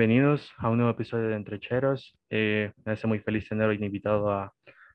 Bienvenidos 0.00 0.50
a 0.56 0.70
un 0.70 0.78
nuevo 0.78 0.92
episodio 0.92 1.28
de 1.28 1.36
Entrecheros. 1.36 2.16
Eh, 2.30 2.72
me 2.86 2.92
hace 2.92 3.06
muy 3.06 3.18
feliz 3.18 3.46
tener 3.46 3.68
hoy 3.68 3.76
invitado 3.84 4.30
a 4.30 4.54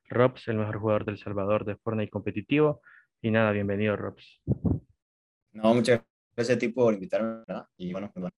Robs, 0.10 0.48
el 0.48 0.58
mejor 0.58 0.80
jugador 0.80 1.06
del 1.06 1.20
Salvador 1.20 1.64
de 1.64 1.76
Fortnite 1.76 2.10
competitivo. 2.10 2.82
Y 3.22 3.30
nada, 3.30 3.52
bienvenido, 3.52 3.96
Robs. 3.96 4.42
No, 5.52 5.76
muchas 5.76 6.02
gracias 6.36 6.58
a 6.58 6.60
ti 6.60 6.70
por 6.70 6.92
invitarme. 6.96 7.44
Y 7.78 7.92
bueno, 7.92 8.10
pues 8.12 8.22
bueno. 8.22 8.36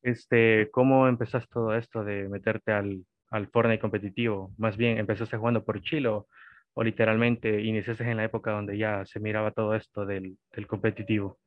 Este, 0.00 0.70
¿Cómo 0.70 1.08
empezaste 1.08 1.52
todo 1.52 1.76
esto 1.76 2.02
de 2.02 2.26
meterte 2.30 2.72
al, 2.72 3.04
al 3.28 3.48
Fortnite 3.48 3.82
competitivo? 3.82 4.54
Más 4.56 4.78
bien, 4.78 4.96
¿empezaste 4.96 5.36
jugando 5.36 5.62
por 5.62 5.82
Chile 5.82 6.08
o, 6.08 6.26
o 6.72 6.82
literalmente 6.82 7.60
iniciaste 7.60 8.10
en 8.10 8.16
la 8.16 8.24
época 8.24 8.52
donde 8.52 8.78
ya 8.78 9.04
se 9.04 9.20
miraba 9.20 9.50
todo 9.50 9.74
esto 9.74 10.06
del, 10.06 10.38
del 10.52 10.66
competitivo? 10.66 11.38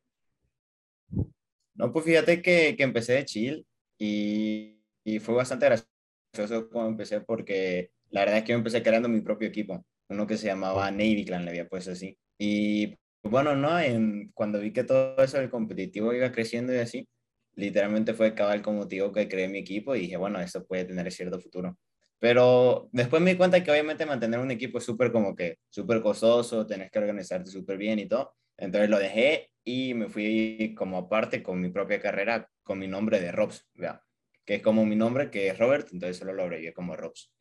No, 1.74 1.92
pues 1.92 2.04
fíjate 2.04 2.42
que, 2.42 2.76
que 2.76 2.82
empecé 2.82 3.14
de 3.14 3.24
chill 3.24 3.66
y, 3.98 4.80
y, 5.04 5.18
fue 5.20 5.34
bastante 5.34 5.66
gracioso 5.66 6.68
como 6.70 6.88
empecé 6.88 7.20
porque 7.20 7.92
la 8.10 8.20
verdad 8.20 8.38
es 8.38 8.44
que 8.44 8.52
yo 8.52 8.58
empecé 8.58 8.82
creando 8.82 9.08
mi 9.08 9.20
propio 9.20 9.48
equipo, 9.48 9.84
uno 10.08 10.26
que 10.26 10.36
se 10.36 10.46
llamaba 10.46 10.90
Navy 10.90 11.24
Clan, 11.24 11.44
le 11.44 11.50
había 11.50 11.68
puesto 11.68 11.92
así. 11.92 12.18
Y 12.38 12.96
bueno, 13.22 13.54
¿no? 13.54 13.78
En, 13.78 14.30
cuando 14.34 14.60
vi 14.60 14.72
que 14.72 14.84
todo 14.84 15.22
eso 15.22 15.38
del 15.38 15.50
competitivo 15.50 16.12
iba 16.12 16.32
creciendo 16.32 16.74
y 16.74 16.78
así, 16.78 17.08
literalmente 17.54 18.14
fue 18.14 18.34
cabal 18.34 18.62
como 18.62 18.78
motivo 18.78 19.12
que 19.12 19.28
creé 19.28 19.48
mi 19.48 19.58
equipo 19.58 19.94
y 19.94 20.00
dije, 20.00 20.16
bueno, 20.16 20.40
esto 20.40 20.64
puede 20.66 20.84
tener 20.84 21.10
cierto 21.12 21.40
futuro. 21.40 21.78
Pero 22.18 22.88
después 22.92 23.22
me 23.22 23.32
di 23.32 23.36
cuenta 23.36 23.62
que 23.62 23.70
obviamente 23.70 24.06
mantener 24.06 24.40
un 24.40 24.50
equipo 24.50 24.78
es 24.78 24.84
súper 24.84 25.12
como 25.12 25.34
que 25.34 25.58
súper 25.70 26.02
costoso, 26.02 26.66
tenés 26.66 26.90
que 26.90 26.98
organizarte 26.98 27.50
súper 27.50 27.78
bien 27.78 27.98
y 27.98 28.06
todo. 28.08 28.34
Entonces 28.56 28.90
lo 28.90 28.98
dejé 28.98 29.49
y 29.64 29.94
me 29.94 30.08
fui 30.08 30.74
como 30.76 30.98
aparte 30.98 31.42
con 31.42 31.60
mi 31.60 31.70
propia 31.70 32.00
carrera 32.00 32.48
con 32.62 32.78
mi 32.78 32.88
nombre 32.88 33.20
de 33.20 33.32
Robs, 33.32 33.68
¿vea? 33.74 34.02
que 34.50 34.56
es 34.56 34.62
como 34.62 34.84
mi 34.84 34.96
nombre, 34.96 35.30
que 35.30 35.46
es 35.46 35.58
Robert, 35.58 35.88
entonces 35.92 36.16
solo 36.16 36.32
lo 36.32 36.42
abrevié 36.42 36.72
como 36.72 36.96
Robs. 36.96 37.32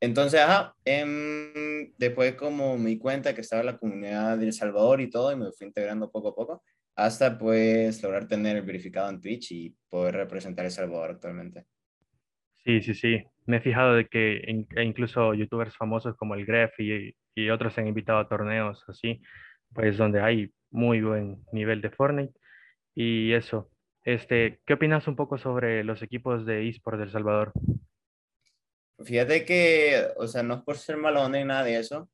Entonces, 0.00 0.40
ajá, 0.40 0.76
em, 0.84 1.92
después 1.98 2.34
como 2.34 2.78
me 2.78 2.90
di 2.90 2.98
cuenta 2.98 3.34
que 3.34 3.40
estaba 3.40 3.62
la 3.64 3.78
comunidad 3.78 4.38
de 4.38 4.46
El 4.46 4.52
Salvador 4.52 5.00
y 5.00 5.10
todo, 5.10 5.32
y 5.32 5.36
me 5.36 5.50
fui 5.50 5.66
integrando 5.66 6.10
poco 6.10 6.28
a 6.28 6.34
poco, 6.36 6.62
hasta 6.94 7.36
pues 7.36 8.00
lograr 8.02 8.28
tener 8.28 8.56
el 8.56 8.62
verificado 8.62 9.10
en 9.10 9.20
Twitch 9.20 9.50
y 9.50 9.76
poder 9.88 10.14
representar 10.14 10.64
El 10.64 10.70
Salvador 10.70 11.10
actualmente. 11.10 11.64
Sí, 12.64 12.80
sí, 12.80 12.94
sí. 12.94 13.24
Me 13.46 13.56
he 13.56 13.60
fijado 13.60 13.94
de 13.94 14.06
que 14.06 14.36
e 14.36 14.84
incluso 14.84 15.34
youtubers 15.34 15.76
famosos 15.76 16.16
como 16.16 16.36
el 16.36 16.46
Gref 16.46 16.78
y, 16.78 17.12
y 17.34 17.50
otros 17.50 17.74
se 17.74 17.80
han 17.80 17.88
invitado 17.88 18.20
a 18.20 18.28
torneos 18.28 18.84
así, 18.86 19.20
pues 19.74 19.96
donde 19.96 20.20
hay 20.20 20.52
muy 20.70 21.00
buen 21.00 21.44
nivel 21.52 21.80
de 21.80 21.90
Fortnite. 21.90 22.34
Y 22.94 23.32
eso, 23.32 23.70
este, 24.04 24.60
¿qué 24.66 24.74
opinas 24.74 25.06
un 25.06 25.16
poco 25.16 25.38
sobre 25.38 25.84
los 25.84 26.02
equipos 26.02 26.44
de 26.44 26.68
eSport 26.68 26.98
de 26.98 27.04
El 27.04 27.10
Salvador? 27.10 27.52
Fíjate 29.04 29.44
que, 29.44 30.08
o 30.16 30.26
sea, 30.26 30.42
no 30.42 30.54
es 30.54 30.62
por 30.62 30.76
ser 30.76 30.96
malo 30.96 31.28
ni 31.28 31.44
nada 31.44 31.64
de 31.64 31.78
eso. 31.78 32.08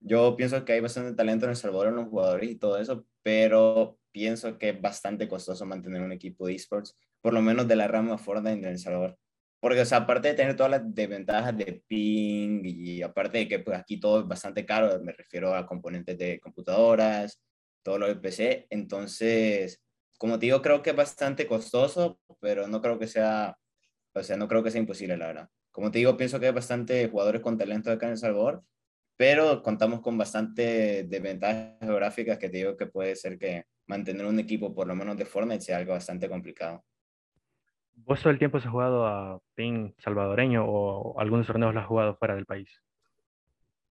Yo 0.00 0.36
pienso 0.36 0.64
que 0.64 0.74
hay 0.74 0.80
bastante 0.80 1.14
talento 1.14 1.46
en 1.46 1.50
El 1.50 1.56
Salvador 1.56 1.88
en 1.88 1.96
los 1.96 2.08
jugadores 2.08 2.50
y 2.50 2.56
todo 2.56 2.78
eso, 2.78 3.06
pero 3.22 3.98
pienso 4.12 4.58
que 4.58 4.70
es 4.70 4.80
bastante 4.80 5.28
costoso 5.28 5.64
mantener 5.64 6.02
un 6.02 6.12
equipo 6.12 6.46
de 6.46 6.54
esports, 6.54 6.96
por 7.20 7.32
lo 7.32 7.40
menos 7.40 7.66
de 7.66 7.76
la 7.76 7.88
rama 7.88 8.18
Fortnite 8.18 8.58
en 8.58 8.64
El 8.64 8.78
Salvador. 8.78 9.18
Porque, 9.64 9.80
o 9.80 9.86
sea, 9.86 9.98
aparte 9.98 10.28
de 10.28 10.34
tener 10.34 10.56
todas 10.56 10.72
las 10.72 10.94
desventajas 10.94 11.56
de 11.56 11.82
ping 11.88 12.60
y 12.66 13.00
aparte 13.00 13.38
de 13.38 13.48
que 13.48 13.60
pues 13.60 13.78
aquí 13.78 13.98
todo 13.98 14.20
es 14.20 14.28
bastante 14.28 14.66
caro, 14.66 15.00
me 15.02 15.12
refiero 15.12 15.54
a 15.54 15.66
componentes 15.66 16.18
de 16.18 16.38
computadoras, 16.38 17.40
todo 17.82 17.98
lo 17.98 18.06
del 18.06 18.20
PC. 18.20 18.66
Entonces, 18.68 19.82
como 20.18 20.38
te 20.38 20.44
digo, 20.44 20.60
creo 20.60 20.82
que 20.82 20.90
es 20.90 20.96
bastante 20.96 21.46
costoso, 21.46 22.20
pero 22.40 22.68
no 22.68 22.82
creo 22.82 22.98
que 22.98 23.06
sea, 23.06 23.56
o 24.12 24.22
sea, 24.22 24.36
no 24.36 24.48
creo 24.48 24.62
que 24.62 24.70
sea 24.70 24.82
imposible, 24.82 25.16
la 25.16 25.28
verdad. 25.28 25.48
Como 25.70 25.90
te 25.90 25.96
digo, 25.96 26.14
pienso 26.18 26.38
que 26.38 26.44
hay 26.48 26.52
bastante 26.52 27.08
jugadores 27.08 27.40
con 27.40 27.56
talento 27.56 27.90
acá 27.90 28.04
en 28.04 28.12
El 28.12 28.18
Salvador, 28.18 28.62
pero 29.16 29.62
contamos 29.62 30.02
con 30.02 30.18
bastante 30.18 31.04
desventajas 31.04 31.78
geográficas 31.80 32.36
que 32.38 32.50
te 32.50 32.58
digo 32.58 32.76
que 32.76 32.86
puede 32.86 33.16
ser 33.16 33.38
que 33.38 33.64
mantener 33.86 34.26
un 34.26 34.38
equipo, 34.38 34.74
por 34.74 34.86
lo 34.86 34.94
menos 34.94 35.16
de 35.16 35.24
Fortnite, 35.24 35.62
sea 35.62 35.78
algo 35.78 35.94
bastante 35.94 36.28
complicado. 36.28 36.84
¿Vos 37.94 38.20
todo 38.20 38.30
el 38.30 38.38
tiempo 38.38 38.58
has 38.58 38.66
jugado 38.66 39.06
a 39.06 39.40
PIN 39.54 39.94
salvadoreño 39.98 40.64
o 40.66 41.18
algunos 41.18 41.46
torneos 41.46 41.74
lo 41.74 41.80
has 41.80 41.86
jugado 41.86 42.16
fuera 42.16 42.34
del 42.34 42.46
país? 42.46 42.68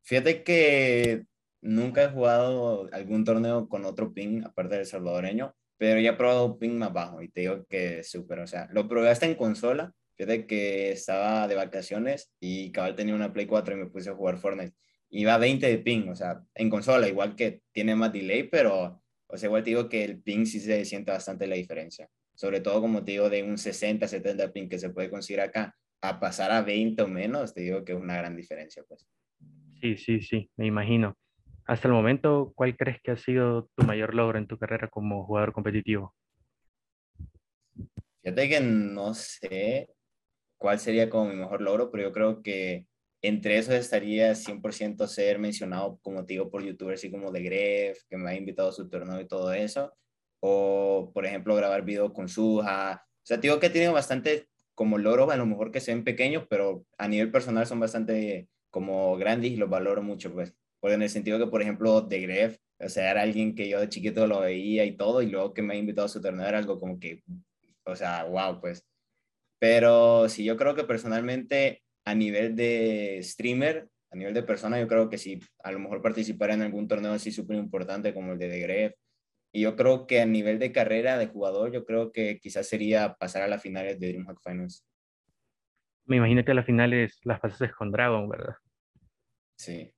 Fíjate 0.04 0.44
que 0.44 1.26
Nunca 1.64 2.04
he 2.04 2.10
jugado 2.10 2.90
algún 2.92 3.24
torneo 3.24 3.70
con 3.70 3.86
otro 3.86 4.14
ping 4.14 4.44
aparte 4.44 4.76
del 4.76 4.86
salvadoreño, 4.86 5.56
pero 5.78 6.02
ya 6.02 6.10
he 6.12 6.16
probado 6.18 6.60
ping 6.60 6.78
más 6.78 6.92
bajo 6.92 7.22
y 7.22 7.30
te 7.30 7.40
digo 7.42 7.66
que 7.70 8.04
súper. 8.04 8.40
O 8.40 8.48
sea, 8.48 8.68
lo 8.74 8.90
probé 8.90 9.10
hasta 9.10 9.26
en 9.26 9.36
consola. 9.36 9.94
Fíjate 10.18 10.46
que 10.46 10.92
estaba 10.92 11.48
de 11.48 11.56
vacaciones 11.56 12.34
y 12.42 12.70
cabal 12.74 12.96
tenía 12.96 13.16
una 13.16 13.32
Play 13.32 13.46
4 13.46 13.76
y 13.76 13.78
me 13.78 13.86
puse 13.86 14.10
a 14.10 14.14
jugar 14.14 14.38
Fortnite. 14.40 14.76
Iba 15.10 15.36
a 15.36 15.38
20 15.38 15.66
de 15.66 15.78
ping, 15.78 16.10
o 16.10 16.16
sea, 16.18 16.42
en 16.54 16.70
consola, 16.70 17.08
igual 17.08 17.38
que 17.38 17.62
tiene 17.72 17.96
más 17.96 18.12
delay, 18.12 18.44
pero, 18.44 19.02
o 19.28 19.38
sea, 19.38 19.48
igual 19.48 19.64
te 19.64 19.70
digo 19.70 19.88
que 19.88 20.04
el 20.04 20.22
ping 20.22 20.46
sí 20.46 20.60
se 20.60 20.84
siente 20.84 21.12
bastante 21.12 21.48
la 21.48 21.56
diferencia. 21.56 22.10
Sobre 22.36 22.62
todo, 22.62 22.82
como 22.82 23.04
te 23.04 23.14
digo, 23.14 23.30
de 23.30 23.44
un 23.44 23.58
60, 23.58 24.08
70 24.08 24.52
ping 24.52 24.68
que 24.68 24.80
se 24.80 24.90
puede 24.90 25.10
conseguir 25.10 25.42
acá 25.42 25.76
a 26.02 26.20
pasar 26.20 26.52
a 26.52 26.62
20 26.62 27.04
o 27.04 27.08
menos, 27.08 27.54
te 27.54 27.62
digo 27.62 27.86
que 27.86 27.94
es 27.94 28.00
una 28.00 28.18
gran 28.18 28.36
diferencia, 28.36 28.84
pues. 28.88 29.08
Sí, 29.80 29.98
sí, 29.98 30.22
sí, 30.22 30.50
me 30.58 30.66
imagino. 30.66 31.16
Hasta 31.66 31.88
el 31.88 31.94
momento, 31.94 32.52
¿cuál 32.56 32.76
crees 32.76 33.02
que 33.02 33.12
ha 33.12 33.18
sido 33.18 33.70
tu 33.76 33.86
mayor 33.86 34.14
logro 34.14 34.38
en 34.38 34.48
tu 34.48 34.58
carrera 34.58 34.90
como 34.90 35.26
jugador 35.26 35.54
competitivo? 35.54 36.14
Fíjate 38.22 38.50
que 38.50 38.60
no 38.62 39.14
sé 39.14 39.90
cuál 40.58 40.80
sería 40.80 41.10
como 41.10 41.30
mi 41.30 41.36
mejor 41.36 41.62
logro, 41.62 41.92
pero 41.92 42.04
yo 42.04 42.12
creo 42.12 42.42
que 42.42 42.88
entre 43.22 43.58
esos 43.58 43.76
estaría 43.76 44.36
100% 44.36 45.08
ser 45.08 45.40
mencionado, 45.40 46.00
como 46.02 46.26
te 46.26 46.34
digo, 46.34 46.50
por 46.50 46.64
youtubers 46.64 47.00
así 47.00 47.10
como 47.10 47.32
The 47.32 47.42
Gref, 47.42 48.00
que 48.10 48.18
me 48.18 48.32
ha 48.32 48.36
invitado 48.36 48.70
a 48.70 48.74
su 48.74 48.90
torneo 48.90 49.20
y 49.22 49.28
todo 49.28 49.54
eso. 49.54 49.94
O, 50.46 51.10
por 51.14 51.26
ejemplo, 51.26 51.56
grabar 51.56 51.84
videos 51.86 52.12
con 52.12 52.28
Suja. 52.28 53.06
O 53.06 53.26
sea, 53.26 53.38
digo 53.38 53.62
que 53.62 53.68
he 53.68 53.70
tenido 53.70 53.94
bastante 53.94 54.50
como 54.76 54.98
logros, 54.98 55.32
a 55.32 55.38
lo 55.38 55.46
mejor 55.46 55.72
que 55.72 55.80
sean 55.80 56.04
pequeños, 56.04 56.46
pero 56.50 56.86
a 56.98 57.08
nivel 57.08 57.32
personal 57.32 57.66
son 57.66 57.80
bastante 57.80 58.50
como 58.70 59.16
grandes 59.16 59.52
y 59.52 59.56
los 59.56 59.70
valoro 59.70 60.04
mucho, 60.04 60.34
pues. 60.34 60.54
Porque 60.82 60.96
en 60.96 61.04
el 61.04 61.10
sentido 61.10 61.40
que, 61.40 61.48
por 61.48 61.62
ejemplo, 61.62 62.02
de 62.02 62.20
Gref, 62.20 62.58
o 62.78 62.90
sea, 62.90 63.12
era 63.12 63.22
alguien 63.22 63.56
que 63.56 63.70
yo 63.70 63.80
de 63.80 63.88
chiquito 63.88 64.28
lo 64.28 64.42
veía 64.42 64.84
y 64.84 64.98
todo, 64.98 65.22
y 65.22 65.28
luego 65.28 65.54
que 65.54 65.62
me 65.62 65.76
ha 65.76 65.78
invitado 65.78 66.08
a 66.08 66.10
su 66.10 66.20
torneo 66.22 66.46
era 66.46 66.58
algo 66.58 66.78
como 66.78 67.00
que, 67.00 67.24
o 67.86 67.96
sea, 67.96 68.26
wow, 68.26 68.60
pues. 68.60 68.86
Pero 69.60 70.28
sí, 70.28 70.44
yo 70.44 70.58
creo 70.58 70.76
que 70.76 70.84
personalmente 70.84 71.84
a 72.04 72.14
nivel 72.16 72.54
de 72.58 73.22
streamer, 73.24 73.88
a 74.12 74.18
nivel 74.18 74.34
de 74.34 74.44
persona, 74.44 74.78
yo 74.78 74.90
creo 74.90 75.08
que 75.08 75.18
sí, 75.18 75.40
a 75.64 75.72
lo 75.72 75.80
mejor 75.80 76.02
participar 76.02 76.52
en 76.52 76.64
algún 76.64 76.88
torneo 76.90 77.14
así 77.14 77.32
súper 77.32 77.56
importante 77.58 78.14
como 78.14 78.34
el 78.34 78.40
de 78.40 78.50
The 78.50 78.60
Gref. 78.60 78.94
Y 79.54 79.62
yo 79.62 79.78
creo 79.78 80.08
que 80.08 80.20
a 80.20 80.26
nivel 80.26 80.60
de 80.60 80.74
carrera 80.74 81.18
de 81.18 81.28
jugador, 81.28 81.72
yo 81.72 81.86
creo 81.86 82.12
que 82.12 82.40
quizás 82.40 82.68
sería 82.68 83.16
pasar 83.16 83.44
a 83.44 83.48
las 83.48 83.62
finales 83.62 84.00
de 84.00 84.08
DreamHack 84.10 84.42
Finals. 84.44 84.86
Me 86.06 86.18
imagino 86.18 86.44
que 86.44 86.52
a 86.52 86.56
las 86.56 86.66
finales 86.66 87.20
las 87.24 87.40
pasaste 87.40 87.72
con 87.72 87.92
Dragon, 87.92 88.28
¿verdad? 88.28 88.56
Sí 89.56 89.94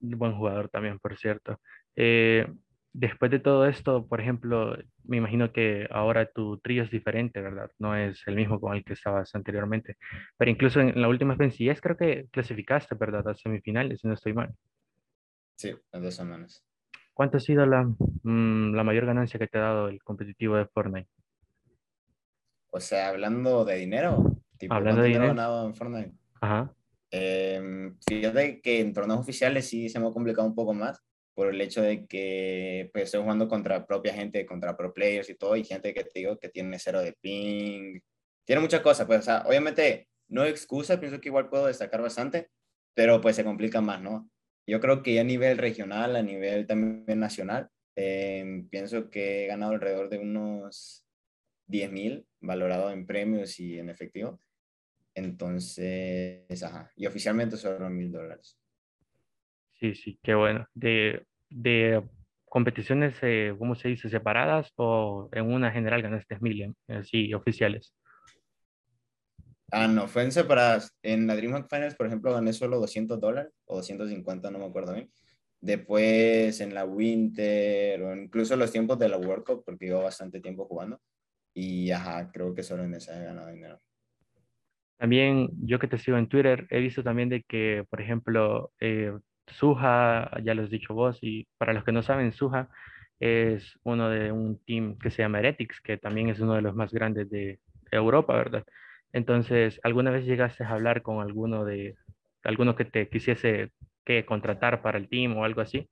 buen 0.00 0.36
jugador 0.36 0.68
también, 0.68 0.98
por 0.98 1.16
cierto. 1.18 1.60
Eh, 1.96 2.46
después 2.92 3.30
de 3.30 3.40
todo 3.40 3.66
esto, 3.66 4.06
por 4.06 4.20
ejemplo, 4.20 4.76
me 5.04 5.16
imagino 5.16 5.52
que 5.52 5.86
ahora 5.90 6.30
tu 6.30 6.58
trío 6.58 6.82
es 6.82 6.90
diferente, 6.90 7.40
¿verdad? 7.40 7.70
No 7.78 7.96
es 7.96 8.22
el 8.26 8.36
mismo 8.36 8.60
con 8.60 8.76
el 8.76 8.84
que 8.84 8.94
estabas 8.94 9.34
anteriormente. 9.34 9.96
Pero 10.36 10.50
incluso 10.50 10.80
en 10.80 11.00
la 11.00 11.08
última 11.08 11.34
vencillas 11.34 11.80
creo 11.80 11.96
que 11.96 12.26
clasificaste, 12.30 12.94
¿verdad? 12.94 13.26
A 13.28 13.34
semifinales, 13.34 14.00
si 14.00 14.08
no 14.08 14.14
estoy 14.14 14.32
mal. 14.34 14.54
Sí, 15.56 15.74
en 15.92 16.02
dos 16.02 16.14
semanas. 16.14 16.67
¿Cuánto 17.18 17.38
ha 17.38 17.40
sido 17.40 17.66
la, 17.66 17.82
mm, 17.82 18.74
la 18.76 18.84
mayor 18.84 19.04
ganancia 19.04 19.40
que 19.40 19.48
te 19.48 19.58
ha 19.58 19.62
dado 19.62 19.88
el 19.88 20.00
competitivo 20.04 20.54
de 20.54 20.66
Fortnite? 20.66 21.08
O 22.70 22.78
sea, 22.78 23.08
hablando 23.08 23.64
de 23.64 23.74
dinero. 23.74 24.36
Tipo, 24.56 24.74
hablando 24.74 25.02
de 25.02 25.08
dinero. 25.08 25.26
ganado 25.26 25.66
en 25.66 25.74
Fortnite? 25.74 26.12
Ajá. 26.40 26.72
Eh, 27.10 27.90
fíjate 28.08 28.60
que 28.60 28.78
en 28.78 28.92
torneos 28.92 29.18
oficiales 29.18 29.68
sí 29.68 29.88
se 29.88 29.98
me 29.98 30.06
ha 30.06 30.12
complicado 30.12 30.46
un 30.46 30.54
poco 30.54 30.72
más 30.72 31.02
por 31.34 31.48
el 31.48 31.60
hecho 31.60 31.82
de 31.82 32.06
que 32.06 32.88
pues, 32.92 33.06
estoy 33.06 33.22
jugando 33.22 33.48
contra 33.48 33.84
propia 33.84 34.14
gente, 34.14 34.46
contra 34.46 34.76
pro 34.76 34.94
players 34.94 35.28
y 35.28 35.34
todo, 35.34 35.56
y 35.56 35.64
gente 35.64 35.92
que 35.92 36.04
te 36.04 36.20
digo 36.20 36.38
que 36.38 36.50
tiene 36.50 36.78
cero 36.78 37.00
de 37.00 37.14
ping, 37.20 37.98
tiene 38.44 38.62
muchas 38.62 38.80
cosas, 38.80 39.06
pues, 39.08 39.18
o 39.18 39.22
sea, 39.22 39.42
obviamente 39.44 40.08
no 40.28 40.42
hay 40.42 40.50
excusa, 40.50 41.00
pienso 41.00 41.20
que 41.20 41.30
igual 41.30 41.48
puedo 41.48 41.66
destacar 41.66 42.00
bastante, 42.00 42.48
pero 42.94 43.20
pues 43.20 43.34
se 43.34 43.42
complica 43.42 43.80
más, 43.80 44.00
¿no? 44.00 44.30
Yo 44.68 44.80
creo 44.80 45.02
que 45.02 45.18
a 45.18 45.24
nivel 45.24 45.56
regional, 45.56 46.14
a 46.14 46.22
nivel 46.22 46.66
también 46.66 47.18
nacional, 47.18 47.70
eh, 47.96 48.66
pienso 48.70 49.08
que 49.08 49.44
he 49.44 49.46
ganado 49.46 49.72
alrededor 49.72 50.10
de 50.10 50.18
unos 50.18 51.06
10 51.66 51.90
mil 51.90 52.26
valorado 52.40 52.90
en 52.90 53.06
premios 53.06 53.58
y 53.60 53.78
en 53.78 53.88
efectivo. 53.88 54.38
Entonces, 55.14 56.62
ajá, 56.62 56.92
y 56.96 57.06
oficialmente 57.06 57.56
son 57.56 57.96
mil 57.96 58.12
dólares. 58.12 58.58
Sí, 59.80 59.94
sí, 59.94 60.18
qué 60.22 60.34
bueno. 60.34 60.66
De, 60.74 61.24
de 61.48 62.02
competiciones, 62.44 63.16
eh, 63.22 63.54
¿cómo 63.58 63.74
se 63.74 63.88
dice? 63.88 64.10
¿Separadas 64.10 64.70
o 64.76 65.30
en 65.32 65.46
una 65.50 65.72
general 65.72 66.02
ganaste 66.02 66.38
mil, 66.40 66.76
así, 66.88 67.32
oficiales? 67.32 67.94
Ah, 69.70 69.86
no, 69.86 70.08
fue 70.08 70.22
en 70.22 70.32
separadas. 70.32 70.96
En 71.02 71.26
la 71.26 71.36
DreamHack 71.36 71.68
Finals, 71.68 71.94
por 71.94 72.06
ejemplo, 72.06 72.32
gané 72.32 72.52
solo 72.52 72.78
200 72.78 73.20
dólares 73.20 73.52
o 73.66 73.76
250, 73.76 74.50
no 74.50 74.58
me 74.58 74.64
acuerdo 74.64 74.94
bien. 74.94 75.10
Después 75.60 76.60
en 76.60 76.72
la 76.72 76.84
Winter 76.84 78.02
o 78.02 78.16
incluso 78.16 78.56
los 78.56 78.72
tiempos 78.72 78.98
de 78.98 79.08
la 79.08 79.18
World 79.18 79.44
Cup, 79.44 79.62
porque 79.66 79.86
llevo 79.86 80.02
bastante 80.02 80.40
tiempo 80.40 80.64
jugando. 80.66 81.00
Y 81.52 81.90
ajá, 81.90 82.30
creo 82.32 82.54
que 82.54 82.62
solo 82.62 82.84
en 82.84 82.94
esa 82.94 83.20
he 83.20 83.24
ganado 83.24 83.48
dinero. 83.48 83.78
También 84.96 85.50
yo 85.62 85.78
que 85.78 85.86
te 85.86 85.98
sigo 85.98 86.16
en 86.16 86.28
Twitter, 86.28 86.66
he 86.70 86.80
visto 86.80 87.02
también 87.02 87.28
de 87.28 87.42
que, 87.42 87.84
por 87.90 88.00
ejemplo, 88.00 88.72
eh, 88.80 89.12
Suja, 89.46 90.30
ya 90.42 90.54
lo 90.54 90.62
has 90.62 90.70
dicho 90.70 90.94
vos, 90.94 91.18
y 91.20 91.46
para 91.56 91.72
los 91.72 91.84
que 91.84 91.92
no 91.92 92.02
saben, 92.02 92.32
Suja 92.32 92.68
es 93.20 93.78
uno 93.84 94.08
de 94.08 94.32
un 94.32 94.58
team 94.64 94.98
que 94.98 95.10
se 95.10 95.22
llama 95.22 95.38
Heretics, 95.40 95.80
que 95.80 95.98
también 95.98 96.28
es 96.28 96.40
uno 96.40 96.54
de 96.54 96.62
los 96.62 96.74
más 96.74 96.92
grandes 96.92 97.30
de 97.30 97.60
Europa, 97.90 98.36
¿verdad? 98.36 98.64
Entonces, 99.12 99.80
¿alguna 99.82 100.10
vez 100.10 100.24
llegaste 100.24 100.64
a 100.64 100.70
hablar 100.70 101.02
con 101.02 101.20
alguno 101.20 101.64
de 101.64 101.96
alguno 102.44 102.76
que 102.76 102.84
te 102.84 103.08
quisiese 103.08 103.70
que 104.04 104.24
contratar 104.24 104.82
para 104.82 104.98
el 104.98 105.08
team 105.08 105.36
o 105.36 105.44
algo 105.44 105.60
así? 105.60 105.88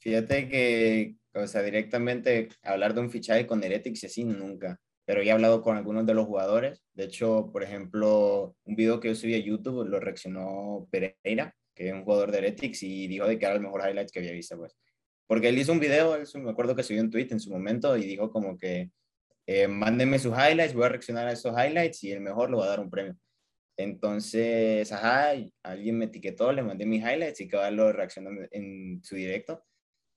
Fíjate 0.00 0.48
que, 0.48 1.16
o 1.34 1.46
sea, 1.46 1.62
directamente 1.62 2.48
hablar 2.62 2.94
de 2.94 3.00
un 3.00 3.10
fichaje 3.10 3.46
con 3.46 3.62
Heretics 3.62 4.04
así 4.04 4.24
nunca, 4.24 4.78
pero 5.04 5.22
he 5.22 5.30
hablado 5.30 5.62
con 5.62 5.76
algunos 5.76 6.06
de 6.06 6.14
los 6.14 6.26
jugadores. 6.26 6.82
De 6.94 7.04
hecho, 7.04 7.50
por 7.52 7.62
ejemplo, 7.62 8.56
un 8.64 8.76
video 8.76 9.00
que 9.00 9.08
yo 9.08 9.14
subí 9.14 9.34
a 9.34 9.38
YouTube 9.38 9.86
lo 9.88 10.00
reaccionó 10.00 10.86
Pereira, 10.90 11.54
que 11.74 11.88
es 11.88 11.94
un 11.94 12.04
jugador 12.04 12.30
de 12.30 12.38
Heretics, 12.38 12.82
y 12.82 13.08
dijo 13.08 13.26
de 13.26 13.38
que 13.38 13.46
era 13.46 13.54
el 13.54 13.60
mejor 13.60 13.82
highlights 13.88 14.12
que 14.12 14.20
había 14.20 14.32
visto, 14.32 14.56
pues. 14.56 14.76
Porque 15.26 15.48
él 15.48 15.58
hizo 15.58 15.72
un 15.72 15.80
video, 15.80 16.14
él, 16.16 16.26
me 16.42 16.50
acuerdo 16.50 16.74
que 16.74 16.82
subió 16.82 17.02
un 17.02 17.10
tweet 17.10 17.28
en 17.30 17.40
su 17.40 17.50
momento 17.50 17.96
y 17.96 18.04
dijo 18.04 18.30
como 18.30 18.56
que 18.56 18.90
eh, 19.50 19.66
mándenme 19.66 20.18
sus 20.18 20.34
highlights, 20.36 20.74
voy 20.74 20.84
a 20.84 20.90
reaccionar 20.90 21.26
a 21.26 21.32
esos 21.32 21.54
highlights 21.56 22.04
y 22.04 22.12
el 22.12 22.20
mejor 22.20 22.50
le 22.50 22.58
va 22.58 22.66
a 22.66 22.68
dar 22.68 22.80
un 22.80 22.90
premio. 22.90 23.16
Entonces, 23.78 24.92
ajá, 24.92 25.30
alguien 25.62 25.96
me 25.96 26.04
etiquetó, 26.04 26.52
le 26.52 26.62
mandé 26.62 26.84
mis 26.84 27.00
highlights 27.00 27.40
y 27.40 27.48
Cabal 27.48 27.76
lo 27.76 27.90
reaccionó 27.90 28.28
en 28.50 29.02
su 29.02 29.16
directo. 29.16 29.64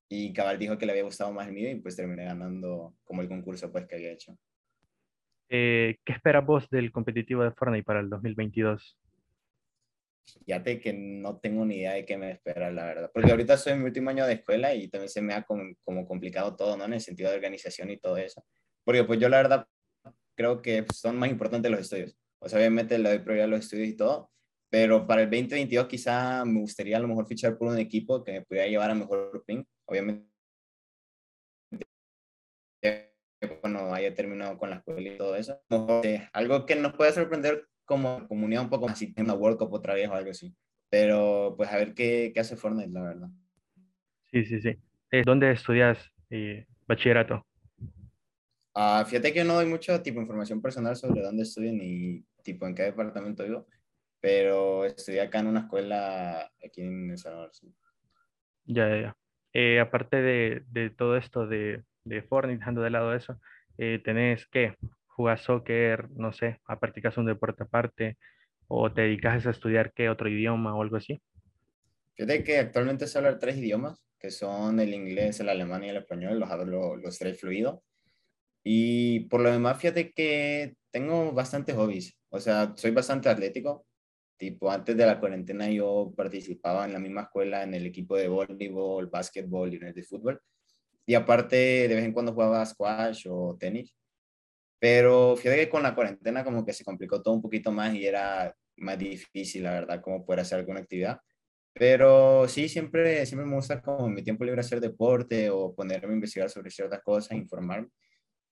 Y 0.09 0.33
Cabal 0.33 0.59
dijo 0.59 0.77
que 0.77 0.85
le 0.85 0.91
había 0.91 1.05
gustado 1.05 1.31
más 1.31 1.47
el 1.47 1.53
mío 1.53 1.71
y 1.71 1.75
pues 1.75 1.95
terminé 1.95 2.25
ganando 2.25 2.93
como 3.05 3.21
el 3.21 3.29
concurso 3.29 3.71
pues 3.71 3.87
que 3.87 3.95
había 3.95 4.11
hecho. 4.11 4.37
Eh, 5.47 5.95
¿Qué 6.03 6.11
esperas 6.11 6.45
vos 6.45 6.69
del 6.69 6.91
competitivo 6.91 7.41
de 7.43 7.51
Fortnite 7.51 7.85
para 7.85 8.01
el 8.01 8.09
2022? 8.09 8.99
Fíjate 10.45 10.81
que 10.81 10.91
no 10.91 11.39
tengo 11.39 11.65
ni 11.65 11.77
idea 11.77 11.93
de 11.93 12.05
qué 12.05 12.17
me 12.17 12.31
espera, 12.31 12.69
la 12.69 12.83
verdad. 12.83 13.11
Porque 13.13 13.31
ahorita 13.31 13.55
soy 13.55 13.73
en 13.73 13.79
mi 13.79 13.85
último 13.85 14.09
año 14.09 14.25
de 14.25 14.33
escuela 14.33 14.75
y 14.75 14.89
también 14.89 15.07
se 15.07 15.21
me 15.21 15.33
ha 15.33 15.43
como, 15.43 15.63
como 15.85 16.05
complicado 16.05 16.53
todo, 16.57 16.75
¿no? 16.75 16.83
En 16.83 16.93
el 16.93 17.01
sentido 17.01 17.29
de 17.29 17.37
organización 17.37 17.91
y 17.91 17.97
todo 17.97 18.17
eso. 18.17 18.43
Porque 18.83 19.03
pues 19.03 19.19
yo 19.19 19.29
la 19.29 19.37
verdad 19.37 19.67
creo 20.35 20.61
que 20.61 20.85
son 20.93 21.17
más 21.17 21.29
importantes 21.29 21.71
los 21.71 21.81
estudios. 21.81 22.17
O 22.39 22.49
sea, 22.49 22.59
obviamente 22.59 22.97
le 22.97 23.09
doy 23.09 23.19
prioridad 23.19 23.45
a 23.45 23.49
los 23.49 23.59
estudios 23.61 23.89
y 23.89 23.95
todo, 23.95 24.31
pero 24.69 25.05
para 25.05 25.21
el 25.21 25.29
2022 25.29 25.87
quizá 25.87 26.43
me 26.45 26.59
gustaría 26.61 26.97
a 26.97 26.99
lo 26.99 27.07
mejor 27.07 27.27
fichar 27.27 27.57
por 27.57 27.67
un 27.67 27.77
equipo 27.77 28.23
que 28.23 28.31
me 28.31 28.41
pudiera 28.41 28.67
llevar 28.67 28.89
a 28.89 28.95
mejor 28.95 29.43
ping. 29.45 29.63
Obviamente, 29.85 30.27
cuando 33.59 33.93
haya 33.93 34.13
terminado 34.13 34.57
con 34.57 34.69
la 34.69 34.77
escuela 34.77 35.09
y 35.09 35.17
todo 35.17 35.35
eso. 35.35 35.61
algo 36.33 36.65
que 36.65 36.75
nos 36.75 36.93
puede 36.93 37.11
sorprender 37.11 37.67
como 37.85 38.27
comunidad 38.27 38.63
un 38.63 38.69
poco 38.69 38.87
más, 38.87 38.97
si 38.97 39.13
una 39.17 39.33
World 39.33 39.57
Cup 39.57 39.73
otra 39.73 39.93
vez 39.93 40.07
o 40.09 40.13
algo 40.13 40.31
así. 40.31 40.55
Pero 40.89 41.53
pues 41.57 41.69
a 41.69 41.77
ver 41.77 41.93
qué, 41.93 42.31
qué 42.33 42.39
hace 42.39 42.55
Fortnite, 42.55 42.91
la 42.91 43.03
verdad. 43.03 43.29
Sí, 44.31 44.45
sí, 44.45 44.61
sí. 44.61 44.77
Eh, 45.11 45.23
¿Dónde 45.25 45.51
estudias 45.51 45.99
eh, 46.29 46.65
bachillerato? 46.87 47.45
Uh, 48.73 49.03
fíjate 49.05 49.33
que 49.33 49.39
yo 49.39 49.45
no 49.45 49.55
doy 49.55 49.65
mucha 49.65 50.01
tipo 50.01 50.21
información 50.21 50.61
personal 50.61 50.95
sobre 50.95 51.21
dónde 51.21 51.43
estudio 51.43 51.73
ni 51.73 52.23
tipo 52.41 52.65
en 52.65 52.73
qué 52.73 52.83
departamento 52.83 53.43
vivo, 53.43 53.67
pero 54.21 54.85
estudié 54.85 55.21
acá 55.21 55.39
en 55.39 55.47
una 55.47 55.61
escuela 55.61 56.49
aquí 56.65 56.81
en 56.81 57.11
El 57.11 57.17
Salvador. 57.17 57.51
Ya, 58.65 58.87
ya, 58.87 59.01
ya. 59.01 59.17
Eh, 59.53 59.79
aparte 59.81 60.21
de, 60.21 60.63
de, 60.71 60.89
todo 60.89 61.17
esto 61.17 61.45
de, 61.47 61.83
de 62.05 62.21
Fortnite, 62.21 62.59
dejando 62.59 62.81
de 62.81 62.89
lado 62.89 63.13
eso, 63.13 63.39
eh, 63.77 63.99
¿tenés 64.03 64.47
qué? 64.47 64.75
¿Jugás 65.07 65.41
soccer? 65.41 66.09
No 66.11 66.31
sé, 66.31 66.61
¿practicas 66.79 67.17
un 67.17 67.25
deporte 67.25 67.63
aparte? 67.63 68.17
¿O 68.67 68.93
te 68.93 69.01
dedicas 69.01 69.45
a 69.45 69.49
estudiar 69.49 69.91
qué 69.91 70.09
otro 70.09 70.29
idioma 70.29 70.73
o 70.75 70.81
algo 70.81 70.95
así? 70.95 71.21
Fíjate 72.13 72.43
que 72.45 72.59
actualmente 72.59 73.07
sé 73.07 73.17
hablar 73.17 73.37
tres 73.39 73.57
idiomas, 73.57 74.01
que 74.17 74.31
son 74.31 74.79
el 74.79 74.93
inglés, 74.93 75.41
el 75.41 75.49
alemán 75.49 75.83
y 75.83 75.89
el 75.89 75.97
español, 75.97 76.39
los 76.39 76.49
hablo 76.49 76.95
los 76.95 77.19
tres 77.19 77.37
fluido. 77.37 77.83
Y 78.63 79.21
por 79.21 79.41
lo 79.41 79.51
demás, 79.51 79.79
fíjate 79.79 80.11
que 80.11 80.75
tengo 80.91 81.31
bastantes 81.31 81.75
hobbies. 81.75 82.17
O 82.29 82.39
sea, 82.39 82.73
soy 82.75 82.91
bastante 82.91 83.29
atlético. 83.29 83.85
Tipo, 84.37 84.71
antes 84.71 84.97
de 84.97 85.05
la 85.05 85.19
cuarentena 85.19 85.69
yo 85.69 86.13
participaba 86.15 86.85
en 86.85 86.93
la 86.93 86.99
misma 86.99 87.23
escuela 87.23 87.63
en 87.63 87.73
el 87.75 87.85
equipo 87.85 88.15
de 88.15 88.27
voleibol, 88.27 89.07
básquetbol 89.07 89.73
y 89.73 89.79
de 89.79 90.03
fútbol. 90.03 90.41
Y 91.05 91.13
aparte, 91.15 91.55
de 91.87 91.95
vez 91.95 92.05
en 92.05 92.13
cuando 92.13 92.33
jugaba 92.33 92.65
squash 92.65 93.27
o 93.29 93.57
tenis. 93.59 93.95
Pero 94.79 95.35
fíjate 95.37 95.57
que 95.61 95.69
con 95.69 95.83
la 95.83 95.95
cuarentena 95.95 96.43
como 96.43 96.65
que 96.65 96.73
se 96.73 96.83
complicó 96.83 97.21
todo 97.21 97.35
un 97.35 97.41
poquito 97.41 97.71
más 97.71 97.93
y 97.93 98.05
era 98.05 98.55
más 98.77 98.97
difícil, 98.97 99.63
la 99.63 99.73
verdad, 99.73 100.01
como 100.01 100.25
poder 100.25 100.41
hacer 100.41 100.59
alguna 100.59 100.79
actividad. 100.79 101.19
Pero 101.73 102.47
sí, 102.47 102.67
siempre, 102.69 103.25
siempre 103.25 103.47
me 103.47 103.55
gusta 103.55 103.81
como 103.81 104.07
en 104.07 104.15
mi 104.15 104.23
tiempo 104.23 104.43
libre 104.43 104.61
hacer 104.61 104.81
deporte 104.81 105.49
o 105.49 105.73
ponerme 105.75 106.13
a 106.13 106.15
investigar 106.15 106.49
sobre 106.49 106.71
ciertas 106.71 107.01
cosas, 107.01 107.37
informarme 107.37 107.89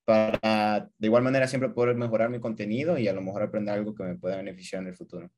para 0.09 0.89
de 0.97 1.07
igual 1.07 1.21
manera 1.21 1.45
siempre 1.45 1.69
poder 1.69 1.95
mejorar 1.95 2.31
mi 2.31 2.39
contenido 2.39 2.97
y 2.97 3.07
a 3.07 3.13
lo 3.13 3.21
mejor 3.21 3.43
aprender 3.43 3.75
algo 3.75 3.93
que 3.93 4.03
me 4.03 4.15
pueda 4.15 4.37
beneficiar 4.37 4.81
en 4.81 4.87
el 4.87 4.95
futuro. 4.95 5.29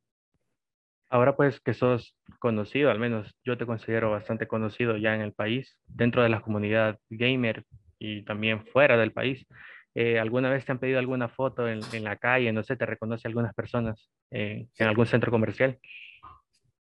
Ahora 1.09 1.35
pues 1.35 1.59
que 1.59 1.73
sos 1.73 2.15
conocido, 2.39 2.89
al 2.89 2.97
menos 2.97 3.35
yo 3.43 3.57
te 3.57 3.65
considero 3.65 4.11
bastante 4.11 4.47
conocido 4.47 4.95
ya 4.95 5.13
en 5.13 5.19
el 5.19 5.33
país, 5.33 5.77
dentro 5.87 6.23
de 6.23 6.29
la 6.29 6.39
comunidad 6.39 6.97
gamer 7.09 7.65
y 7.99 8.23
también 8.23 8.65
fuera 8.67 8.95
del 8.95 9.11
país. 9.11 9.45
Eh, 9.93 10.17
¿Alguna 10.19 10.49
vez 10.49 10.63
te 10.63 10.71
han 10.71 10.79
pedido 10.79 10.99
alguna 10.99 11.27
foto 11.27 11.67
en, 11.67 11.81
en, 11.91 12.05
la 12.05 12.15
calle? 12.15 12.53
No 12.53 12.63
sé, 12.63 12.77
¿te 12.77 12.85
reconoce 12.85 13.27
algunas 13.27 13.53
personas 13.53 14.09
eh, 14.31 14.67
en 14.77 14.87
algún 14.87 15.05
centro 15.05 15.31
comercial? 15.31 15.77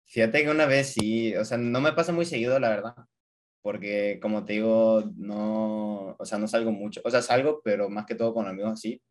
Fíjate 0.06 0.42
que 0.42 0.50
una 0.50 0.66
vez 0.66 0.92
sí, 0.92 1.36
o 1.36 1.44
sea, 1.44 1.56
no 1.56 1.80
me 1.80 1.92
pasa 1.92 2.12
muy 2.12 2.24
seguido, 2.24 2.58
la 2.58 2.70
verdad, 2.70 2.96
porque 3.66 4.20
como 4.22 4.44
te 4.44 4.52
digo, 4.52 5.02
no, 5.17 6.14
o 6.17 6.24
sea, 6.24 6.38
no 6.38 6.46
salgo 6.46 6.70
mucho, 6.70 7.00
o 7.05 7.10
sea, 7.10 7.20
salgo, 7.20 7.60
pero 7.64 7.91
más 7.91 8.06
que 8.06 8.14
todo 8.14 8.32
con 8.32 8.46
amigos 8.46 8.74
así, 8.74 9.02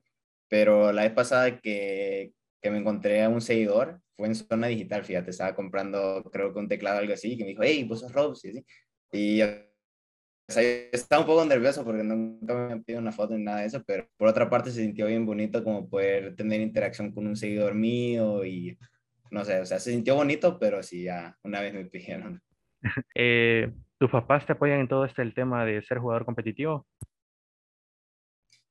pero 0.47 0.93
la 0.93 1.01
vez 1.03 1.11
pasada 1.11 1.59
que, 1.59 2.31
que 2.61 2.71
me 2.71 2.77
encontré 2.77 3.21
a 3.21 3.27
un 3.27 3.41
seguidor, 3.41 3.99
fue 4.15 4.27
en 4.27 4.35
zona 4.35 4.67
digital, 4.67 5.03
fíjate, 5.03 5.31
estaba 5.31 5.53
comprando, 5.55 6.23
creo 6.31 6.53
que 6.53 6.59
un 6.59 6.69
teclado 6.69 6.99
o 6.99 6.99
algo 7.01 7.13
así, 7.13 7.35
que 7.35 7.43
me 7.43 7.49
dijo, 7.49 7.63
hey, 7.63 7.83
vos 7.83 7.99
sos 7.99 8.13
Rob, 8.13 8.33
y 8.43 8.47
así, 8.47 8.65
y 9.11 9.41
o 9.41 10.53
sea, 10.53 10.63
estaba 10.93 11.23
un 11.23 11.27
poco 11.27 11.43
nervioso 11.43 11.83
porque 11.83 12.03
nunca 12.03 12.53
me 12.53 12.73
han 12.75 12.83
pedido 12.85 13.01
una 13.01 13.11
foto 13.11 13.35
ni 13.37 13.43
nada 13.43 13.59
de 13.59 13.65
eso, 13.65 13.83
pero 13.85 14.07
por 14.15 14.29
otra 14.29 14.49
parte 14.49 14.71
se 14.71 14.83
sintió 14.83 15.07
bien 15.07 15.25
bonito 15.25 15.65
como 15.65 15.89
poder 15.89 16.33
tener 16.37 16.61
interacción 16.61 17.11
con 17.11 17.27
un 17.27 17.35
seguidor 17.35 17.75
mío 17.75 18.45
y 18.45 18.77
no 19.31 19.43
sé, 19.43 19.59
o 19.59 19.65
sea, 19.65 19.79
se 19.79 19.91
sintió 19.91 20.15
bonito, 20.15 20.57
pero 20.57 20.81
sí, 20.81 21.03
ya 21.03 21.37
una 21.43 21.59
vez 21.59 21.73
me 21.73 21.83
pidieron. 21.83 22.41
eh, 23.15 23.69
¿Tus 23.97 24.11
papás 24.11 24.45
te 24.45 24.53
apoyan 24.53 24.81
en 24.81 24.87
todo 24.89 25.05
este 25.05 25.21
el 25.21 25.33
tema 25.33 25.65
de 25.65 25.81
ser 25.81 25.99
jugador 25.99 26.25
competitivo? 26.25 26.85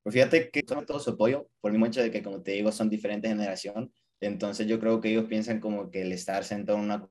Pues 0.03 0.13
fíjate 0.13 0.51
que 0.51 0.63
son 0.69 0.85
todo 0.85 1.01
su 1.01 1.11
apoyo, 1.11 1.49
por 1.63 1.71
el 1.71 1.79
mismo 1.79 1.87
hecho 1.87 2.03
de 2.03 2.11
que, 2.11 2.23
como 2.23 2.43
te 2.43 2.53
digo, 2.53 2.71
son 2.71 2.91
diferentes 2.91 3.31
generación. 3.31 3.91
Entonces 4.21 4.67
yo 4.67 4.79
creo 4.79 5.01
que 5.01 5.11
ellos 5.11 5.25
piensan 5.25 5.61
como 5.61 5.91
que 5.91 6.03
el 6.03 6.13
estar 6.13 6.45
sentado 6.45 6.77
en 6.79 6.85
una 6.85 7.09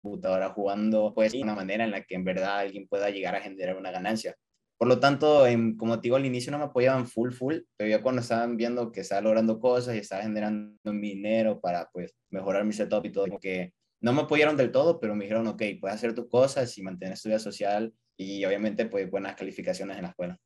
computadora 0.00 0.50
jugando, 0.50 1.12
pues, 1.12 1.34
una 1.34 1.56
manera 1.56 1.82
en 1.84 1.90
la 1.90 2.02
que 2.02 2.14
en 2.14 2.24
verdad 2.24 2.58
alguien 2.58 2.86
pueda 2.86 3.10
llegar 3.10 3.34
a 3.34 3.40
generar 3.40 3.76
una 3.76 3.90
ganancia. 3.90 4.36
Por 4.78 4.86
lo 4.86 5.00
tanto, 5.00 5.44
en, 5.46 5.76
como 5.76 5.96
te 5.96 6.02
digo, 6.02 6.16
al 6.16 6.26
inicio 6.26 6.52
no 6.52 6.58
me 6.58 6.64
apoyaban 6.64 7.08
full, 7.08 7.32
full, 7.32 7.56
pero 7.76 7.90
ya 7.90 8.00
cuando 8.00 8.20
estaban 8.20 8.56
viendo 8.56 8.92
que 8.92 9.00
estaba 9.00 9.22
logrando 9.22 9.58
cosas 9.58 9.96
y 9.96 9.98
estaba 9.98 10.22
generando 10.22 10.76
dinero 10.84 11.60
para, 11.60 11.88
pues, 11.92 12.14
mejorar 12.30 12.64
mi 12.64 12.72
setup 12.72 13.04
y 13.06 13.10
todo, 13.10 13.26
como 13.26 13.40
que 13.40 13.72
no 14.00 14.12
me 14.12 14.22
apoyaron 14.22 14.56
del 14.56 14.72
todo, 14.72 15.00
pero 15.00 15.14
me 15.14 15.24
dijeron, 15.24 15.46
ok, 15.46 15.62
puedes 15.80 15.96
hacer 15.96 16.14
tus 16.14 16.28
cosas 16.28 16.76
y 16.76 16.82
mantener 16.82 17.18
tu 17.18 17.28
vida 17.28 17.38
social 17.38 17.92
y 18.16 18.44
obviamente 18.44 18.86
pues 18.86 19.10
buenas 19.10 19.34
calificaciones 19.34 19.96
en 19.96 20.02
la 20.02 20.08
escuela. 20.10 20.38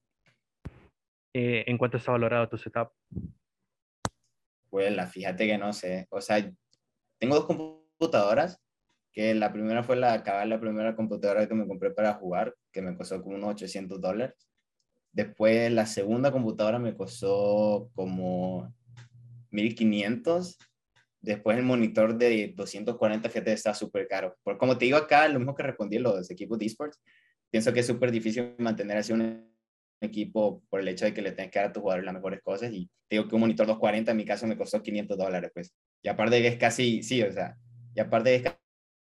Eh, 1.32 1.64
¿En 1.66 1.78
cuánto 1.78 1.96
está 1.96 2.12
valorado 2.12 2.48
tu 2.48 2.58
setup? 2.58 2.90
Pues 4.68 4.94
la, 4.94 5.06
fíjate 5.06 5.46
que 5.46 5.58
no 5.58 5.72
sé, 5.72 6.06
o 6.10 6.20
sea, 6.20 6.50
tengo 7.18 7.34
dos 7.34 7.46
computadoras, 7.46 8.60
que 9.12 9.34
la 9.34 9.52
primera 9.52 9.82
fue 9.82 9.96
la, 9.96 10.12
acabar 10.12 10.46
la 10.46 10.60
primera 10.60 10.94
computadora 10.94 11.48
que 11.48 11.54
me 11.54 11.66
compré 11.66 11.90
para 11.90 12.14
jugar, 12.14 12.54
que 12.72 12.82
me 12.82 12.96
costó 12.96 13.20
como 13.22 13.36
unos 13.36 13.50
800 13.50 14.00
dólares. 14.00 14.48
Después 15.12 15.72
la 15.72 15.86
segunda 15.86 16.30
computadora 16.30 16.78
me 16.78 16.96
costó 16.96 17.90
como 17.94 18.72
1500 19.50 20.58
Después 21.20 21.58
el 21.58 21.64
monitor 21.64 22.16
de 22.16 22.52
240 22.56 23.28
GT 23.28 23.48
está 23.48 23.74
súper 23.74 24.08
caro. 24.08 24.36
Por, 24.42 24.56
como 24.56 24.78
te 24.78 24.86
digo 24.86 24.96
acá, 24.96 25.28
lo 25.28 25.38
mismo 25.38 25.54
que 25.54 25.62
respondí 25.62 25.98
los 25.98 26.30
equipos 26.30 26.58
de 26.58 26.66
esports, 26.66 26.98
pienso 27.50 27.72
que 27.72 27.80
es 27.80 27.86
súper 27.86 28.10
difícil 28.10 28.54
mantener 28.58 28.96
así 28.96 29.12
un 29.12 29.50
equipo 30.00 30.62
por 30.70 30.80
el 30.80 30.88
hecho 30.88 31.04
de 31.04 31.12
que 31.12 31.20
le 31.20 31.32
tienes 31.32 31.52
que 31.52 31.58
dar 31.58 31.68
a 31.68 31.72
tus 31.72 31.82
jugadores 31.82 32.06
las 32.06 32.14
mejores 32.14 32.40
cosas 32.42 32.72
y 32.72 32.90
digo 33.10 33.28
que 33.28 33.34
un 33.34 33.42
monitor 33.42 33.66
240 33.66 34.10
en 34.10 34.16
mi 34.16 34.24
caso 34.24 34.46
me 34.46 34.56
costó 34.56 34.82
500 34.82 35.18
dólares, 35.18 35.50
pues. 35.52 35.74
Y 36.02 36.08
aparte 36.08 36.40
que 36.40 36.48
es 36.48 36.56
casi, 36.56 37.02
sí, 37.02 37.22
o 37.22 37.32
sea, 37.32 37.56
y 37.94 38.00
aparte 38.00 38.34
es 38.36 38.44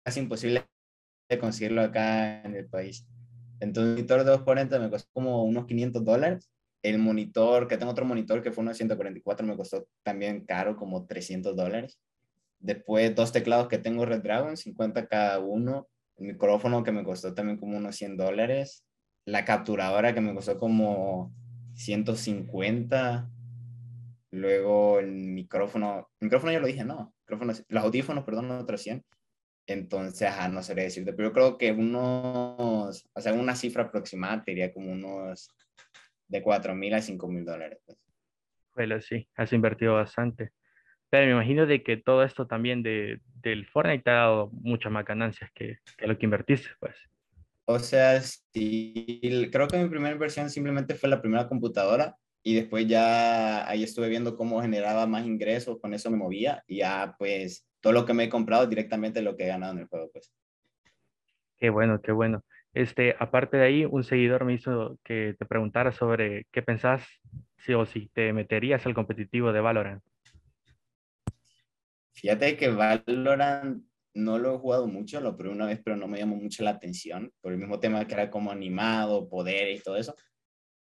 casi 0.04 0.20
imposible 0.20 0.64
de 1.30 1.38
conseguirlo 1.38 1.80
acá 1.82 2.42
en 2.42 2.54
el 2.54 2.66
país. 2.66 3.06
Entonces, 3.60 3.90
el 3.90 3.94
monitor 3.96 4.18
de 4.18 4.24
240 4.24 4.78
me 4.78 4.90
costó 4.90 5.08
como 5.12 5.44
unos 5.44 5.66
500 5.66 6.04
dólares. 6.04 6.50
El 6.84 6.98
monitor, 6.98 7.66
que 7.66 7.78
tengo 7.78 7.92
otro 7.92 8.04
monitor 8.04 8.42
que 8.42 8.52
fue 8.52 8.60
uno 8.60 8.70
de 8.70 8.76
144, 8.76 9.46
me 9.46 9.56
costó 9.56 9.88
también 10.02 10.44
caro, 10.44 10.76
como 10.76 11.06
300 11.06 11.56
dólares. 11.56 11.98
Después, 12.60 13.14
dos 13.14 13.32
teclados 13.32 13.68
que 13.68 13.78
tengo 13.78 14.04
Red 14.04 14.22
Dragon, 14.22 14.54
50 14.54 15.06
cada 15.06 15.38
uno. 15.38 15.88
El 16.18 16.26
micrófono 16.26 16.84
que 16.84 16.92
me 16.92 17.02
costó 17.02 17.32
también 17.32 17.58
como 17.58 17.78
unos 17.78 17.96
100 17.96 18.18
dólares. 18.18 18.84
La 19.24 19.46
capturadora 19.46 20.14
que 20.14 20.20
me 20.20 20.34
costó 20.34 20.58
como 20.58 21.32
150. 21.74 23.30
Luego 24.30 24.98
el 24.98 25.12
micrófono, 25.12 26.10
micrófono 26.20 26.52
ya 26.52 26.60
lo 26.60 26.66
dije, 26.66 26.84
no, 26.84 27.14
micrófono, 27.22 27.54
los 27.68 27.84
audífonos, 27.84 28.24
perdón, 28.24 28.50
otros 28.50 28.82
100. 28.82 29.02
Entonces, 29.66 30.28
ajá, 30.28 30.48
no 30.48 30.62
sé 30.62 30.74
decirte, 30.74 31.14
pero 31.14 31.30
yo 31.30 31.32
creo 31.32 31.56
que 31.56 31.72
unos, 31.72 33.08
o 33.14 33.20
sea, 33.20 33.32
una 33.32 33.56
cifra 33.56 33.84
aproximada 33.84 34.42
diría 34.46 34.72
como 34.72 34.92
unos 34.92 35.48
de 36.28 36.42
4 36.42 36.74
mil 36.74 36.94
a 36.94 37.00
5 37.00 37.28
mil 37.28 37.44
dólares. 37.44 37.78
Pues. 37.84 37.98
Bueno, 38.74 39.00
sí, 39.00 39.28
has 39.36 39.52
invertido 39.52 39.94
bastante. 39.94 40.50
Pero 41.10 41.26
me 41.26 41.32
imagino 41.32 41.66
de 41.66 41.82
que 41.82 41.96
todo 41.96 42.24
esto 42.24 42.46
también 42.46 42.82
de, 42.82 43.20
del 43.40 43.66
Fortnite 43.66 44.02
te 44.02 44.10
ha 44.10 44.14
dado 44.14 44.50
muchas 44.52 44.90
más 44.90 45.04
ganancias 45.04 45.50
que, 45.54 45.78
que 45.96 46.06
lo 46.06 46.18
que 46.18 46.26
invertiste, 46.26 46.70
pues. 46.80 46.96
O 47.66 47.78
sea, 47.78 48.20
sí, 48.20 49.48
creo 49.50 49.68
que 49.68 49.78
mi 49.78 49.88
primera 49.88 50.12
inversión 50.12 50.50
simplemente 50.50 50.94
fue 50.94 51.08
la 51.08 51.20
primera 51.20 51.48
computadora 51.48 52.16
y 52.42 52.54
después 52.54 52.86
ya 52.86 53.66
ahí 53.68 53.82
estuve 53.82 54.08
viendo 54.10 54.36
cómo 54.36 54.60
generaba 54.60 55.06
más 55.06 55.24
ingresos, 55.24 55.80
con 55.80 55.94
eso 55.94 56.10
me 56.10 56.18
movía 56.18 56.62
y 56.66 56.78
ya 56.78 57.14
pues 57.18 57.66
todo 57.80 57.94
lo 57.94 58.04
que 58.04 58.12
me 58.12 58.24
he 58.24 58.28
comprado 58.28 58.66
directamente 58.66 59.22
lo 59.22 59.34
que 59.34 59.44
he 59.44 59.48
ganado 59.48 59.72
en 59.72 59.78
el 59.80 59.86
juego, 59.86 60.10
pues. 60.12 60.32
Qué 61.56 61.70
bueno, 61.70 62.00
qué 62.02 62.12
bueno. 62.12 62.44
Este, 62.74 63.14
aparte 63.20 63.56
de 63.56 63.64
ahí, 63.64 63.84
un 63.84 64.02
seguidor 64.02 64.44
me 64.44 64.54
hizo 64.54 64.98
que 65.04 65.36
te 65.38 65.46
preguntara 65.46 65.92
sobre 65.92 66.46
qué 66.50 66.60
pensás, 66.60 67.06
si 67.56 67.72
o 67.72 67.86
si 67.86 68.08
te 68.08 68.32
meterías 68.32 68.84
al 68.84 68.94
competitivo 68.94 69.52
de 69.52 69.60
Valorant. 69.60 70.02
Fíjate 72.12 72.56
que 72.56 72.68
Valorant 72.68 73.84
no 74.14 74.38
lo 74.38 74.54
he 74.54 74.58
jugado 74.58 74.88
mucho, 74.88 75.20
lo 75.20 75.36
probé 75.36 75.54
una 75.54 75.66
vez, 75.66 75.80
pero 75.84 75.96
no 75.96 76.08
me 76.08 76.18
llamó 76.18 76.36
mucho 76.36 76.64
la 76.64 76.70
atención, 76.70 77.32
por 77.40 77.52
el 77.52 77.58
mismo 77.58 77.78
tema 77.78 78.06
que 78.06 78.14
era 78.14 78.30
como 78.30 78.50
animado, 78.50 79.28
poder 79.28 79.70
y 79.70 79.80
todo 79.80 79.96
eso. 79.96 80.16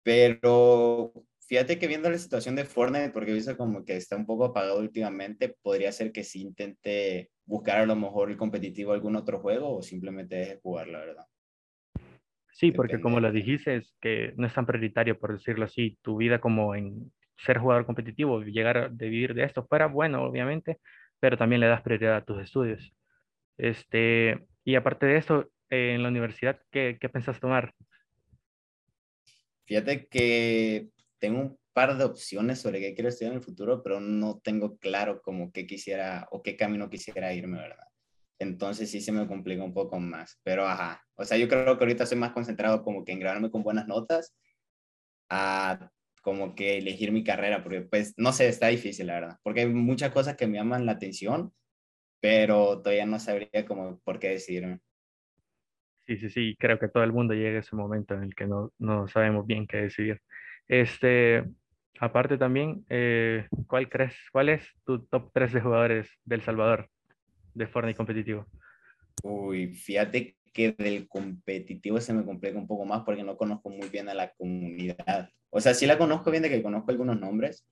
Pero 0.03 1.13
fíjate 1.47 1.79
que 1.79 1.87
viendo 1.87 2.09
la 2.09 2.17
situación 2.17 2.55
de 2.55 2.65
Fortnite, 2.65 3.09
porque 3.09 3.31
he 3.31 3.33
visto 3.35 3.57
como 3.57 3.83
que 3.83 3.97
está 3.97 4.15
un 4.15 4.25
poco 4.25 4.45
apagado 4.45 4.79
últimamente, 4.79 5.55
podría 5.61 5.91
ser 5.91 6.13
que 6.13 6.23
sí 6.23 6.41
intente 6.41 7.31
buscar 7.45 7.79
a 7.79 7.85
lo 7.85 7.95
mejor 7.95 8.31
el 8.31 8.37
competitivo 8.37 8.93
algún 8.93 9.17
otro 9.17 9.39
juego 9.39 9.75
o 9.77 9.81
simplemente 9.81 10.59
jugar, 10.61 10.87
la 10.87 10.99
verdad. 10.99 11.25
Sí, 12.53 12.71
porque 12.71 13.01
como 13.01 13.19
lo 13.19 13.31
dijiste, 13.31 13.77
es 13.77 13.95
que 13.99 14.33
no 14.37 14.45
es 14.45 14.53
tan 14.53 14.67
prioritario, 14.67 15.19
por 15.19 15.33
decirlo 15.33 15.65
así, 15.65 15.97
tu 16.03 16.17
vida 16.17 16.39
como 16.39 16.75
en 16.75 17.11
ser 17.35 17.57
jugador 17.57 17.85
competitivo, 17.85 18.43
llegar 18.43 18.77
a 18.77 18.87
vivir 18.89 19.33
de 19.33 19.43
esto 19.43 19.65
fuera 19.65 19.87
bueno, 19.87 20.23
obviamente, 20.23 20.79
pero 21.19 21.35
también 21.35 21.61
le 21.61 21.67
das 21.67 21.81
prioridad 21.81 22.15
a 22.15 22.25
tus 22.25 22.41
estudios. 22.41 22.93
Este, 23.57 24.45
y 24.63 24.75
aparte 24.75 25.07
de 25.07 25.17
esto, 25.17 25.49
en 25.69 26.03
la 26.03 26.09
universidad, 26.09 26.59
¿qué, 26.71 26.97
qué 27.01 27.09
pensás 27.09 27.39
tomar? 27.39 27.73
Fíjate 29.65 30.07
que 30.07 30.89
tengo 31.17 31.39
un 31.41 31.57
par 31.73 31.97
de 31.97 32.03
opciones 32.03 32.61
sobre 32.61 32.79
qué 32.79 32.93
quiero 32.93 33.09
estudiar 33.09 33.31
en 33.31 33.39
el 33.39 33.43
futuro, 33.43 33.81
pero 33.81 33.99
no 33.99 34.39
tengo 34.43 34.77
claro 34.77 35.21
como 35.23 35.51
qué 35.51 35.65
quisiera 35.65 36.27
o 36.29 36.43
qué 36.43 36.55
camino 36.55 36.87
quisiera 36.87 37.33
irme, 37.33 37.57
¿verdad? 37.57 37.87
Entonces 38.39 38.89
sí 38.91 39.01
se 39.01 39.11
me 39.11 39.27
complica 39.27 39.63
un 39.63 39.73
poco 39.73 39.99
más, 39.99 40.39
pero 40.43 40.65
ajá. 40.65 41.03
O 41.15 41.23
sea, 41.25 41.37
yo 41.37 41.47
creo 41.47 41.77
que 41.77 41.83
ahorita 41.83 42.05
soy 42.05 42.17
más 42.17 42.33
concentrado 42.33 42.83
como 42.83 43.05
que 43.05 43.11
en 43.11 43.19
grabarme 43.19 43.51
con 43.51 43.63
buenas 43.63 43.87
notas 43.87 44.35
a 45.29 45.89
como 46.21 46.55
que 46.55 46.77
elegir 46.77 47.11
mi 47.11 47.23
carrera, 47.23 47.63
porque 47.63 47.81
pues 47.81 48.13
no 48.17 48.31
sé, 48.31 48.47
está 48.47 48.67
difícil, 48.67 49.07
la 49.07 49.15
verdad, 49.15 49.37
porque 49.43 49.61
hay 49.61 49.67
muchas 49.67 50.11
cosas 50.11 50.35
que 50.37 50.47
me 50.47 50.57
llaman 50.57 50.85
la 50.85 50.93
atención, 50.93 51.53
pero 52.21 52.81
todavía 52.81 53.05
no 53.05 53.19
sabría 53.19 53.65
como 53.67 53.99
por 53.99 54.19
qué 54.19 54.29
decidirme. 54.29 54.79
Sí, 56.05 56.17
sí, 56.17 56.29
sí, 56.29 56.55
creo 56.57 56.79
que 56.79 56.87
todo 56.89 57.03
el 57.03 57.13
mundo 57.13 57.33
llega 57.33 57.57
a 57.57 57.59
ese 57.61 57.75
momento 57.75 58.13
en 58.13 58.23
el 58.23 58.35
que 58.35 58.45
no, 58.47 58.71
no 58.77 59.07
sabemos 59.07 59.45
bien 59.45 59.67
qué 59.67 59.77
decidir. 59.77 60.21
Este, 60.67 61.43
aparte 61.99 62.37
también, 62.37 62.85
eh, 62.89 63.47
¿cuál 63.67 63.89
crees, 63.89 64.15
cuál 64.31 64.49
es 64.49 64.65
tu 64.85 65.05
top 65.05 65.31
3 65.33 65.53
de 65.53 65.61
jugadores 65.61 66.09
del 66.23 66.41
Salvador 66.41 66.89
de 67.53 67.67
Fortnite 67.67 67.97
competitivo? 67.97 68.45
Uy, 69.23 69.73
fíjate 69.73 70.37
que 70.53 70.73
del 70.73 71.07
competitivo 71.07 71.99
se 71.99 72.13
me 72.13 72.23
complica 72.23 72.57
un 72.57 72.67
poco 72.67 72.85
más 72.85 73.03
porque 73.03 73.23
no 73.23 73.37
conozco 73.37 73.69
muy 73.69 73.89
bien 73.89 74.09
a 74.09 74.13
la 74.13 74.31
comunidad. 74.33 75.29
O 75.49 75.59
sea, 75.59 75.73
sí 75.73 75.85
la 75.85 75.97
conozco 75.97 76.31
bien 76.31 76.43
de 76.43 76.49
que 76.49 76.63
conozco 76.63 76.91
algunos 76.91 77.19
nombres, 77.19 77.65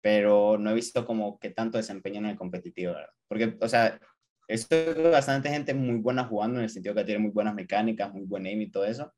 pero 0.00 0.58
no 0.58 0.70
he 0.70 0.74
visto 0.74 1.04
como 1.04 1.38
que 1.38 1.50
tanto 1.50 1.78
desempeño 1.78 2.18
en 2.18 2.26
el 2.26 2.36
competitivo, 2.36 2.92
¿verdad? 2.92 3.10
Porque, 3.28 3.56
o 3.60 3.68
sea, 3.68 3.98
esto 4.46 4.76
bastante 5.10 5.50
gente 5.50 5.74
muy 5.74 5.96
buena 5.96 6.24
jugando 6.24 6.58
en 6.58 6.64
el 6.64 6.70
sentido 6.70 6.94
que 6.94 7.04
tiene 7.04 7.20
muy 7.20 7.30
buenas 7.30 7.54
mecánicas, 7.54 8.12
muy 8.12 8.24
buen 8.24 8.46
aim 8.46 8.62
y 8.62 8.70
todo 8.70 8.84
eso, 8.84 9.12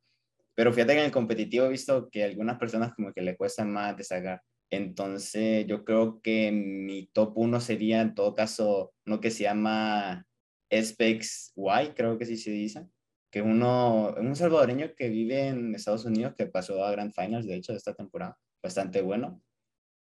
pero 0.55 0.73
fíjate 0.73 0.95
que 0.95 0.99
en 0.99 1.07
el 1.07 1.13
competitivo 1.13 1.67
he 1.67 1.71
visto 1.71 2.09
que 2.11 2.25
algunas 2.25 2.59
personas 2.59 2.95
como 2.95 3.13
que 3.13 3.23
le 3.23 3.37
cuesta 3.37 3.65
más 3.65 3.97
destacar. 3.97 4.43
Entonces 4.71 5.67
yo 5.67 5.85
creo 5.85 6.21
que 6.23 6.53
mi 6.53 7.07
top 7.13 7.37
1 7.37 7.61
sería 7.61 8.01
en 8.03 8.15
todo 8.15 8.35
caso 8.35 8.93
uno 9.07 9.21
que 9.21 9.31
se 9.31 9.45
llama 9.45 10.27
Specs 10.73 11.53
Y, 11.57 11.89
creo 11.95 12.19
que 12.19 12.27
sí 12.27 12.37
se 12.37 12.53
dice, 12.53 12.87
que 13.33 13.43
uno, 13.43 14.15
un 14.17 14.37
salvadoreño 14.37 14.95
que 14.97 15.09
vive 15.09 15.49
en 15.49 15.75
Estados 15.75 16.05
Unidos 16.05 16.35
que 16.37 16.47
pasó 16.47 16.85
a 16.85 16.93
Grand 16.93 17.13
Finals, 17.13 17.47
de 17.47 17.57
hecho, 17.57 17.73
de 17.73 17.79
esta 17.79 17.95
temporada, 17.95 18.39
bastante 18.63 19.03
bueno. 19.03 19.43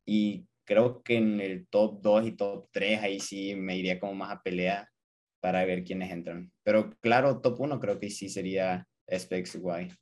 Y 0.07 0.47
creo 0.65 1.03
que 1.03 1.17
en 1.17 1.41
el 1.41 1.67
top 1.69 2.01
2 2.03 2.27
y 2.27 2.33
top 2.33 2.69
3 2.73 3.01
ahí 3.03 3.21
sí 3.21 3.55
me 3.57 3.77
iría 3.77 4.01
como 4.01 4.15
más 4.15 4.33
a 4.33 4.43
pelea 4.43 4.89
para 5.41 5.65
ver 5.65 5.85
quiénes 5.85 6.11
entran. 6.13 6.53
Pero 6.65 6.91
claro, 7.01 7.41
top 7.41 7.61
1 7.61 7.81
creo 7.81 7.99
que 7.99 8.11
sí 8.11 8.29
sería 8.29 8.87
Specs 9.13 9.57
Y. 9.57 9.93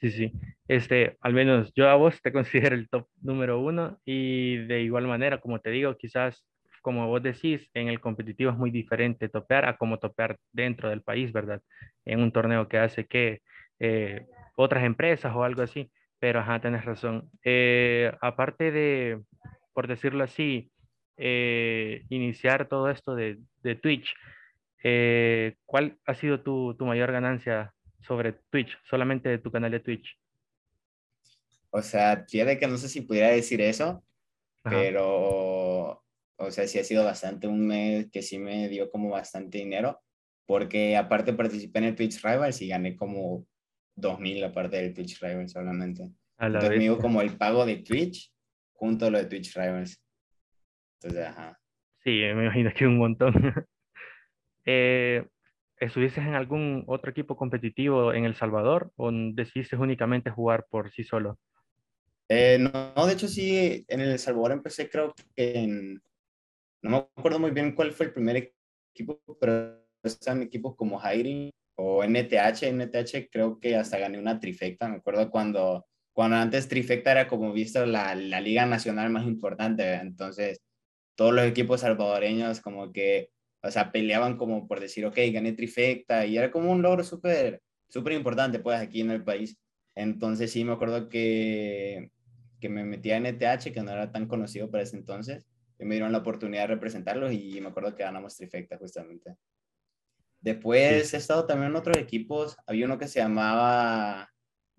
Sí, 0.00 0.10
sí. 0.10 0.32
Este, 0.68 1.16
al 1.20 1.32
menos 1.32 1.72
yo 1.74 1.88
a 1.88 1.94
vos 1.96 2.20
te 2.22 2.32
considero 2.32 2.74
el 2.76 2.88
top 2.88 3.08
número 3.20 3.60
uno 3.60 3.98
y 4.04 4.58
de 4.66 4.82
igual 4.82 5.06
manera, 5.06 5.40
como 5.40 5.60
te 5.60 5.70
digo, 5.70 5.96
quizás 5.96 6.44
como 6.82 7.08
vos 7.08 7.22
decís, 7.22 7.68
en 7.74 7.88
el 7.88 8.00
competitivo 8.00 8.50
es 8.52 8.56
muy 8.56 8.70
diferente 8.70 9.28
topear 9.28 9.64
a 9.68 9.76
como 9.76 9.98
topear 9.98 10.36
dentro 10.52 10.88
del 10.88 11.02
país, 11.02 11.32
¿verdad? 11.32 11.60
En 12.04 12.20
un 12.22 12.30
torneo 12.30 12.68
que 12.68 12.78
hace 12.78 13.06
que 13.06 13.40
eh, 13.80 14.26
otras 14.56 14.84
empresas 14.84 15.34
o 15.34 15.42
algo 15.42 15.62
así, 15.62 15.90
pero 16.20 16.38
ajá, 16.40 16.60
tenés 16.60 16.84
razón. 16.84 17.28
Eh, 17.44 18.12
aparte 18.20 18.70
de, 18.70 19.20
por 19.74 19.88
decirlo 19.88 20.22
así, 20.24 20.70
eh, 21.16 22.04
iniciar 22.08 22.68
todo 22.68 22.88
esto 22.90 23.14
de, 23.16 23.38
de 23.62 23.74
Twitch, 23.74 24.14
¿cuál 25.64 25.98
ha 26.06 26.14
sido 26.14 26.42
tu, 26.42 26.74
tu 26.78 26.86
mayor 26.86 27.12
ganancia 27.12 27.72
sobre 28.06 28.32
Twitch, 28.50 28.78
solamente 28.88 29.28
de 29.28 29.38
tu 29.38 29.50
canal 29.50 29.70
de 29.70 29.80
Twitch? 29.80 30.18
O 31.70 31.82
sea, 31.82 32.24
fíjate 32.28 32.58
que 32.58 32.66
no 32.66 32.76
sé 32.76 32.88
si 32.88 33.02
pudiera 33.02 33.28
decir 33.28 33.60
eso, 33.60 34.02
pero, 34.62 36.02
o 36.36 36.50
sea, 36.50 36.66
sí 36.66 36.78
ha 36.78 36.84
sido 36.84 37.04
bastante 37.04 37.46
un 37.46 37.66
mes 37.66 38.08
que 38.10 38.22
sí 38.22 38.38
me 38.38 38.68
dio 38.68 38.90
como 38.90 39.10
bastante 39.10 39.58
dinero, 39.58 40.00
porque 40.46 40.96
aparte 40.96 41.32
participé 41.34 41.80
en 41.80 41.84
el 41.84 41.94
Twitch 41.94 42.22
Rivals 42.22 42.62
y 42.62 42.68
gané 42.68 42.96
como 42.96 43.46
2000 43.96 44.44
aparte 44.44 44.76
del 44.76 44.94
Twitch 44.94 45.20
Rivals 45.20 45.52
solamente. 45.52 46.08
Entonces 46.38 46.70
me 46.70 46.78
dio 46.78 46.98
como 46.98 47.20
el 47.22 47.36
pago 47.36 47.64
de 47.64 47.76
Twitch 47.76 48.32
junto 48.72 49.06
a 49.06 49.10
lo 49.10 49.18
de 49.18 49.26
Twitch 49.26 49.54
Rivals. 49.54 50.02
Entonces, 51.00 51.26
ajá. 51.26 51.58
Sí, 52.04 52.10
me 52.10 52.44
imagino 52.44 52.70
que 52.74 52.86
un 52.86 52.98
montón. 52.98 53.34
eh, 54.64 55.26
¿Estuviste 55.78 56.20
en 56.20 56.34
algún 56.34 56.84
otro 56.86 57.10
equipo 57.10 57.36
competitivo 57.36 58.12
en 58.12 58.24
El 58.24 58.34
Salvador 58.34 58.92
o 58.96 59.10
decidiste 59.12 59.76
únicamente 59.76 60.30
jugar 60.30 60.66
por 60.70 60.90
sí 60.90 61.04
solo? 61.04 61.38
Eh, 62.28 62.58
no, 62.58 63.06
de 63.06 63.12
hecho 63.12 63.28
sí, 63.28 63.84
en 63.86 64.00
El 64.00 64.18
Salvador 64.18 64.52
empecé 64.52 64.88
creo 64.88 65.14
que 65.34 65.58
en, 65.58 66.02
no 66.82 66.90
me 66.90 66.96
acuerdo 66.96 67.38
muy 67.38 67.50
bien 67.50 67.74
cuál 67.74 67.92
fue 67.92 68.06
el 68.06 68.12
primer 68.12 68.52
equipo, 68.92 69.20
pero 69.38 69.84
están 70.02 70.42
equipos 70.42 70.74
como 70.76 71.00
Hiring 71.00 71.50
o 71.76 72.02
NTH, 72.02 72.62
NTH 72.72 73.28
creo 73.30 73.60
que 73.60 73.76
hasta 73.76 73.98
gané 73.98 74.18
una 74.18 74.40
trifecta, 74.40 74.88
me 74.88 74.96
acuerdo 74.96 75.30
cuando, 75.30 75.86
cuando 76.12 76.36
antes 76.36 76.68
trifecta 76.68 77.12
era 77.12 77.28
como 77.28 77.52
visto 77.52 77.84
la, 77.84 78.14
la 78.14 78.40
liga 78.40 78.64
nacional 78.64 79.10
más 79.10 79.26
importante, 79.26 79.94
entonces 79.94 80.62
todos 81.16 81.34
los 81.34 81.44
equipos 81.44 81.82
salvadoreños 81.82 82.60
como 82.60 82.92
que 82.92 83.30
o 83.62 83.70
sea, 83.70 83.92
peleaban 83.92 84.36
como 84.36 84.66
por 84.66 84.80
decir, 84.80 85.06
ok, 85.06 85.16
gané 85.32 85.52
trifecta, 85.52 86.26
y 86.26 86.36
era 86.38 86.50
como 86.50 86.70
un 86.70 86.82
logro 86.82 87.04
súper, 87.04 87.62
súper 87.88 88.14
importante 88.14 88.58
pues 88.58 88.80
aquí 88.80 89.00
en 89.00 89.10
el 89.10 89.24
país. 89.24 89.58
Entonces 89.94 90.52
sí 90.52 90.64
me 90.64 90.72
acuerdo 90.72 91.08
que, 91.08 92.10
que 92.60 92.68
me 92.68 92.84
metí 92.84 93.10
a 93.10 93.16
NTH, 93.16 93.72
que 93.72 93.82
no 93.82 93.92
era 93.92 94.12
tan 94.12 94.26
conocido 94.26 94.70
para 94.70 94.82
ese 94.82 94.96
entonces, 94.96 95.46
y 95.78 95.84
me 95.84 95.94
dieron 95.94 96.12
la 96.12 96.18
oportunidad 96.18 96.62
de 96.62 96.74
representarlos 96.74 97.32
y 97.32 97.60
me 97.60 97.68
acuerdo 97.68 97.94
que 97.94 98.02
ganamos 98.02 98.36
trifecta 98.36 98.78
justamente. 98.78 99.36
Después 100.40 101.12
he 101.12 101.16
estado 101.16 101.46
también 101.46 101.70
en 101.70 101.76
otros 101.76 101.96
equipos, 101.96 102.56
había 102.66 102.86
uno 102.86 102.98
que 102.98 103.08
se 103.08 103.20
llamaba 103.20 104.30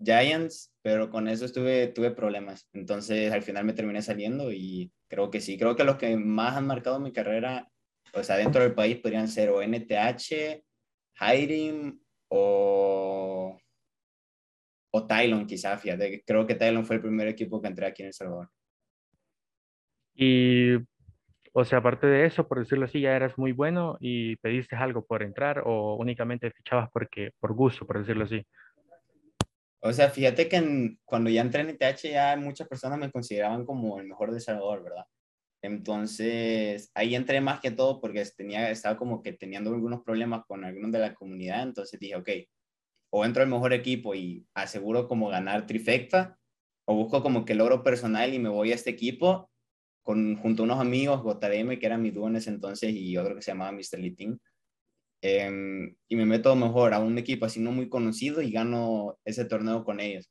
Giants, 0.02 0.72
pero 0.82 1.10
con 1.10 1.28
eso 1.28 1.44
estuve, 1.44 1.88
tuve 1.88 2.10
problemas. 2.10 2.68
Entonces 2.72 3.32
al 3.32 3.42
final 3.42 3.64
me 3.64 3.72
terminé 3.72 4.00
saliendo 4.02 4.52
y 4.52 4.92
creo 5.08 5.30
que 5.30 5.40
sí, 5.40 5.58
creo 5.58 5.76
que 5.76 5.84
los 5.84 5.96
que 5.96 6.16
más 6.16 6.56
han 6.56 6.66
marcado 6.66 7.00
mi 7.00 7.12
carrera, 7.12 7.68
o 8.14 8.22
sea, 8.22 8.36
dentro 8.36 8.62
del 8.62 8.74
país 8.74 8.98
podrían 8.98 9.28
ser 9.28 9.50
o 9.50 9.62
NTH, 9.62 10.62
Hiring 11.20 12.00
o, 12.28 13.58
o 14.90 15.06
Tylon 15.06 15.46
quizá, 15.46 15.76
fíjate, 15.76 16.22
creo 16.24 16.46
que 16.46 16.54
Tylon 16.54 16.84
fue 16.84 16.96
el 16.96 17.02
primer 17.02 17.28
equipo 17.28 17.60
que 17.60 17.68
entré 17.68 17.86
aquí 17.86 18.02
en 18.02 18.08
El 18.08 18.14
Salvador. 18.14 18.50
Y, 20.14 20.74
o 21.52 21.64
sea, 21.64 21.78
aparte 21.78 22.06
de 22.06 22.26
eso, 22.26 22.46
por 22.46 22.58
decirlo 22.58 22.86
así, 22.86 23.00
ya 23.00 23.14
eras 23.14 23.36
muy 23.38 23.52
bueno 23.52 23.96
y 24.00 24.36
pediste 24.36 24.76
algo 24.76 25.04
por 25.04 25.22
entrar 25.22 25.62
o 25.64 25.96
únicamente 25.96 26.50
fichabas 26.50 26.90
porque, 26.92 27.30
por 27.38 27.54
gusto, 27.54 27.86
por 27.86 27.98
decirlo 28.00 28.24
así. 28.24 28.44
O 29.80 29.92
sea, 29.92 30.10
fíjate 30.10 30.48
que 30.48 30.96
cuando 31.04 31.30
ya 31.30 31.40
entré 31.40 31.60
en 31.60 31.70
ETH 31.70 32.02
ya 32.02 32.36
muchas 32.36 32.66
personas 32.66 32.98
me 32.98 33.12
consideraban 33.12 33.64
como 33.64 34.00
el 34.00 34.08
mejor 34.08 34.32
de 34.32 34.40
Salvador, 34.40 34.82
¿verdad? 34.82 35.04
Entonces, 35.62 36.90
ahí 36.94 37.14
entré 37.14 37.40
más 37.40 37.60
que 37.60 37.70
todo 37.70 38.00
porque 38.00 38.24
tenía, 38.36 38.70
estaba 38.70 38.96
como 38.96 39.22
que 39.22 39.32
teniendo 39.32 39.70
algunos 39.70 40.02
problemas 40.02 40.44
con 40.46 40.64
algunos 40.64 40.92
de 40.92 41.00
la 41.00 41.14
comunidad, 41.14 41.62
entonces 41.62 41.98
dije, 41.98 42.16
ok, 42.16 42.30
o 43.10 43.24
entro 43.24 43.42
al 43.42 43.48
mejor 43.48 43.72
equipo 43.72 44.14
y 44.14 44.46
aseguro 44.54 45.08
como 45.08 45.28
ganar 45.28 45.66
trifecta, 45.66 46.38
o 46.86 46.94
busco 46.94 47.22
como 47.22 47.44
que 47.44 47.54
logro 47.54 47.82
personal 47.82 48.32
y 48.34 48.38
me 48.38 48.48
voy 48.48 48.72
a 48.72 48.76
este 48.76 48.90
equipo 48.90 49.50
con, 50.02 50.36
junto 50.36 50.62
a 50.62 50.64
unos 50.64 50.80
amigos, 50.80 51.22
JDM, 51.22 51.78
que 51.78 51.86
era 51.86 51.98
mi 51.98 52.10
dúo 52.10 52.28
en 52.28 52.36
ese 52.36 52.50
entonces, 52.50 52.92
y 52.94 53.16
otro 53.16 53.34
que 53.34 53.42
se 53.42 53.50
llamaba 53.50 53.72
Mr. 53.72 53.98
Litin. 53.98 54.40
Em, 55.20 55.96
y 56.08 56.16
me 56.16 56.24
meto 56.26 56.54
mejor 56.56 56.94
a 56.94 57.00
un 57.00 57.18
equipo 57.18 57.44
así 57.46 57.60
no 57.60 57.72
muy 57.72 57.88
conocido 57.88 58.40
y 58.40 58.52
gano 58.52 59.18
ese 59.24 59.44
torneo 59.44 59.84
con 59.84 60.00
ellos. 60.00 60.30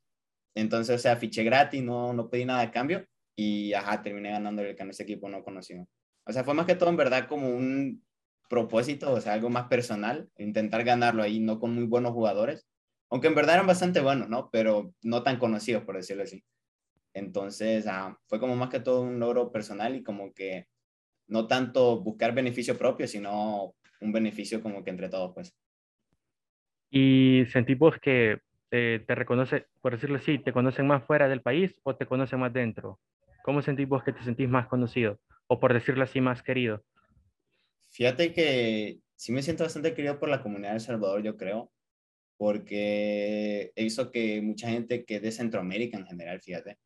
Entonces, 0.56 0.96
o 0.96 0.98
sea, 0.98 1.16
fiché 1.16 1.44
gratis, 1.44 1.82
no, 1.82 2.12
no 2.14 2.30
pedí 2.30 2.44
nada 2.46 2.62
de 2.62 2.70
cambio 2.70 3.06
y 3.38 3.72
ajá, 3.72 4.02
terminé 4.02 4.32
ganando 4.32 4.62
el 4.62 4.74
que 4.74 4.82
ese 4.82 5.04
equipo 5.04 5.28
no 5.28 5.44
conocido. 5.44 5.86
O 6.26 6.32
sea, 6.32 6.42
fue 6.42 6.54
más 6.54 6.66
que 6.66 6.74
todo 6.74 6.90
en 6.90 6.96
verdad 6.96 7.28
como 7.28 7.48
un 7.48 8.04
propósito, 8.48 9.12
o 9.12 9.20
sea, 9.20 9.34
algo 9.34 9.48
más 9.48 9.68
personal, 9.68 10.28
intentar 10.38 10.82
ganarlo 10.82 11.22
ahí, 11.22 11.38
no 11.38 11.60
con 11.60 11.72
muy 11.72 11.84
buenos 11.84 12.14
jugadores, 12.14 12.66
aunque 13.08 13.28
en 13.28 13.36
verdad 13.36 13.54
eran 13.54 13.68
bastante 13.68 14.00
buenos, 14.00 14.28
¿no? 14.28 14.50
Pero 14.50 14.92
no 15.02 15.22
tan 15.22 15.38
conocidos, 15.38 15.84
por 15.84 15.94
decirlo 15.94 16.24
así. 16.24 16.42
Entonces, 17.14 17.86
ah, 17.86 18.18
fue 18.26 18.40
como 18.40 18.56
más 18.56 18.70
que 18.70 18.80
todo 18.80 19.02
un 19.02 19.20
logro 19.20 19.52
personal 19.52 19.94
y 19.94 20.02
como 20.02 20.34
que 20.34 20.66
no 21.28 21.46
tanto 21.46 22.00
buscar 22.00 22.34
beneficio 22.34 22.76
propio, 22.76 23.06
sino 23.06 23.76
un 24.00 24.12
beneficio 24.12 24.60
como 24.60 24.82
que 24.82 24.90
entre 24.90 25.08
todos, 25.08 25.32
pues. 25.32 25.56
Y 26.90 27.44
sentimos 27.52 27.98
que 28.00 28.40
eh, 28.72 29.04
te 29.06 29.14
reconoce, 29.14 29.66
por 29.80 29.92
decirlo 29.92 30.16
así, 30.16 30.40
te 30.40 30.52
conocen 30.52 30.88
más 30.88 31.04
fuera 31.04 31.28
del 31.28 31.40
país 31.40 31.78
o 31.84 31.94
te 31.94 32.06
conocen 32.06 32.40
más 32.40 32.52
dentro? 32.52 32.98
¿Cómo 33.48 33.62
sentís 33.62 33.88
vos 33.88 34.04
que 34.04 34.12
te 34.12 34.22
sentís 34.22 34.46
más 34.46 34.66
conocido? 34.66 35.18
O 35.46 35.58
por 35.58 35.72
decirlo 35.72 36.04
así, 36.04 36.20
más 36.20 36.42
querido. 36.42 36.84
Fíjate 37.88 38.34
que 38.34 38.98
sí 39.16 39.32
me 39.32 39.42
siento 39.42 39.64
bastante 39.64 39.94
querido 39.94 40.18
por 40.18 40.28
la 40.28 40.42
comunidad 40.42 40.72
de 40.72 40.74
El 40.74 40.80
Salvador, 40.82 41.22
yo 41.22 41.38
creo, 41.38 41.72
porque 42.36 43.72
he 43.74 43.82
visto 43.82 44.10
que 44.10 44.42
mucha 44.42 44.68
gente 44.68 45.06
que 45.06 45.16
es 45.16 45.22
de 45.22 45.32
Centroamérica 45.32 45.96
en 45.96 46.04
general, 46.04 46.42
fíjate, 46.42 46.76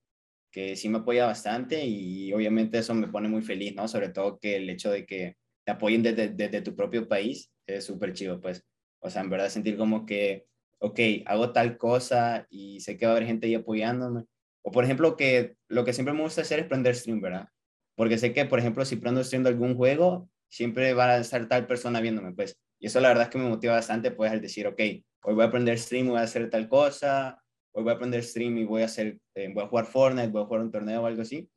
que 0.53 0.77
sí 0.77 0.89
me 0.89 0.99
apoya 0.99 1.27
bastante 1.27 1.85
y 1.85 2.33
obviamente 2.33 2.79
eso 2.79 2.95
me 2.95 3.09
pone 3.09 3.29
muy 3.29 3.43
feliz, 3.43 3.75
¿no? 3.75 3.89
Sobre 3.89 4.11
todo 4.11 4.39
que 4.39 4.55
el 4.55 4.71
hecho 4.71 4.93
de 4.93 5.05
que 5.05 5.39
te 5.65 5.73
apoyen 5.73 6.05
desde, 6.05 6.29
desde 6.29 6.63
tu 6.63 6.77
propio 6.77 7.09
país 7.09 7.51
es 7.67 7.85
súper 7.87 8.13
chido, 8.13 8.41
pues. 8.41 8.65
O 9.01 9.11
sea, 9.11 9.23
en 9.23 9.31
verdad 9.31 9.49
sentir 9.49 9.77
como 9.77 10.07
que, 10.07 10.47
ok, 10.79 11.01
hago 11.27 11.53
tal 11.53 11.77
cosa 11.77 12.47
y 12.51 12.79
sé 12.79 12.97
que 12.97 13.07
va 13.07 13.15
a 13.15 13.17
haber 13.17 13.27
gente 13.27 13.49
ahí 13.49 13.57
apoyándome. 13.57 14.27
O 14.63 14.71
por 14.71 14.85
ejemplo, 14.85 15.17
que 15.17 15.57
lo 15.69 15.85
que 15.85 15.93
siempre 15.93 16.15
me 16.15 16.23
gusta 16.23 16.43
hacer 16.43 16.61
es 16.61 16.67
prender 16.67 16.95
stream, 16.95 17.21
¿verdad? 17.21 17.49
Porque 17.97 18.19
sé 18.19 18.33
que, 18.33 18.45
por 18.45 18.59
ejemplo, 18.59 18.85
si 18.85 18.97
prendo 18.97 19.23
stream 19.23 19.43
de 19.43 19.51
algún 19.51 19.77
juego, 19.77 20.29
siempre 20.49 20.95
va 20.95 21.11
a 21.11 21.19
estar 21.19 21.47
tal 21.49 21.67
persona 21.67 22.01
viéndome, 22.01 22.33
pues. 22.33 22.57
Y 22.79 22.87
eso 22.87 23.01
la 23.01 23.09
verdad 23.09 23.25
es 23.25 23.31
que 23.31 23.39
me 23.39 23.49
motiva 23.49 23.75
bastante, 23.75 24.11
pues, 24.11 24.31
al 24.31 24.41
decir, 24.41 24.67
ok, 24.67 24.81
hoy 25.25 25.35
voy 25.35 25.43
a 25.43 25.47
aprender 25.47 25.79
stream 25.79 26.07
y 26.07 26.11
voy 26.11 26.19
a 26.19 26.23
hacer 26.23 26.51
tal 26.51 26.69
cosa, 26.69 27.43
hoy 27.73 27.85
voy 27.85 27.93
a 27.93 27.97
aprender 27.97 28.23
stream 28.23 28.59
y 28.59 28.65
voy 28.65 28.83
a 28.83 28.87
hacer, 28.87 29.19
eh, 29.35 29.51
voy 29.53 29.65
a 29.65 29.69
jugar 29.69 29.87
Fortnite, 29.87 30.29
voy 30.29 30.43
a 30.43 30.47
jugar 30.47 30.63
un 30.63 30.71
torneo 30.71 31.03
o 31.03 31.07
algo 31.07 31.23
así. 31.23 31.49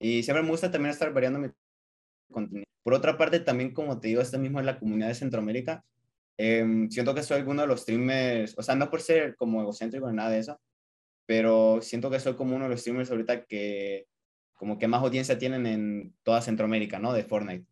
Y 0.00 0.22
siempre 0.22 0.42
me 0.42 0.50
gusta 0.50 0.70
también 0.70 0.90
estar 0.90 1.12
variando 1.12 1.38
mi 1.38 1.48
contenido. 2.30 2.64
Por 2.82 2.94
otra 2.94 3.16
parte, 3.16 3.40
también 3.40 3.72
como 3.72 3.98
te 3.98 4.08
digo, 4.08 4.20
este 4.20 4.38
mismo 4.38 4.60
en 4.60 4.66
la 4.66 4.78
comunidad 4.78 5.08
de 5.08 5.14
Centroamérica, 5.14 5.84
em, 6.36 6.90
siento 6.90 7.14
que 7.14 7.22
soy 7.22 7.38
alguno 7.38 7.62
de 7.62 7.68
los 7.68 7.82
streamers, 7.82 8.54
o 8.58 8.62
sea, 8.62 8.74
no 8.74 8.90
por 8.90 9.00
ser 9.00 9.36
como 9.36 9.62
egocéntrico 9.62 10.10
ni 10.10 10.16
nada 10.16 10.30
de 10.30 10.40
eso, 10.40 10.60
pero 11.26 11.80
siento 11.80 12.10
que 12.10 12.20
soy 12.20 12.34
como 12.34 12.56
uno 12.56 12.64
de 12.64 12.70
los 12.70 12.80
streamers 12.80 13.10
ahorita 13.10 13.44
que 13.44 14.06
como 14.54 14.78
que 14.78 14.88
más 14.88 15.02
audiencia 15.02 15.38
tienen 15.38 15.66
en 15.66 16.14
toda 16.22 16.40
Centroamérica, 16.40 16.98
¿no? 16.98 17.12
De 17.12 17.24
Fortnite. 17.24 17.66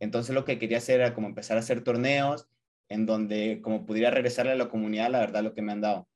Entonces 0.00 0.34
lo 0.34 0.44
que 0.44 0.58
quería 0.58 0.78
hacer 0.78 1.00
era 1.00 1.14
como 1.14 1.28
empezar 1.28 1.56
a 1.56 1.60
hacer 1.60 1.84
torneos 1.84 2.48
en 2.88 3.06
donde 3.06 3.60
como 3.62 3.86
pudiera 3.86 4.10
regresarle 4.10 4.52
a 4.52 4.56
la 4.56 4.68
comunidad, 4.68 5.10
la 5.10 5.20
verdad, 5.20 5.42
lo 5.42 5.54
que 5.54 5.62
me 5.62 5.72
han 5.72 5.80
dado. 5.80 6.08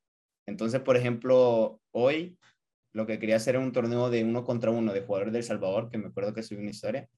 Entonces, 0.46 0.80
por 0.80 0.96
ejemplo, 0.96 1.80
hoy 1.92 2.38
lo 2.92 3.06
que 3.06 3.18
quería 3.18 3.36
hacer 3.36 3.56
era 3.56 3.64
un 3.64 3.72
torneo 3.72 4.10
de 4.10 4.24
uno 4.24 4.44
contra 4.44 4.70
uno 4.70 4.92
de 4.92 5.02
jugadores 5.02 5.32
del 5.32 5.42
Salvador, 5.42 5.90
que 5.90 5.98
me 5.98 6.08
acuerdo 6.08 6.32
que 6.34 6.42
subí 6.42 6.60
una 6.60 6.70
historia, 6.70 7.08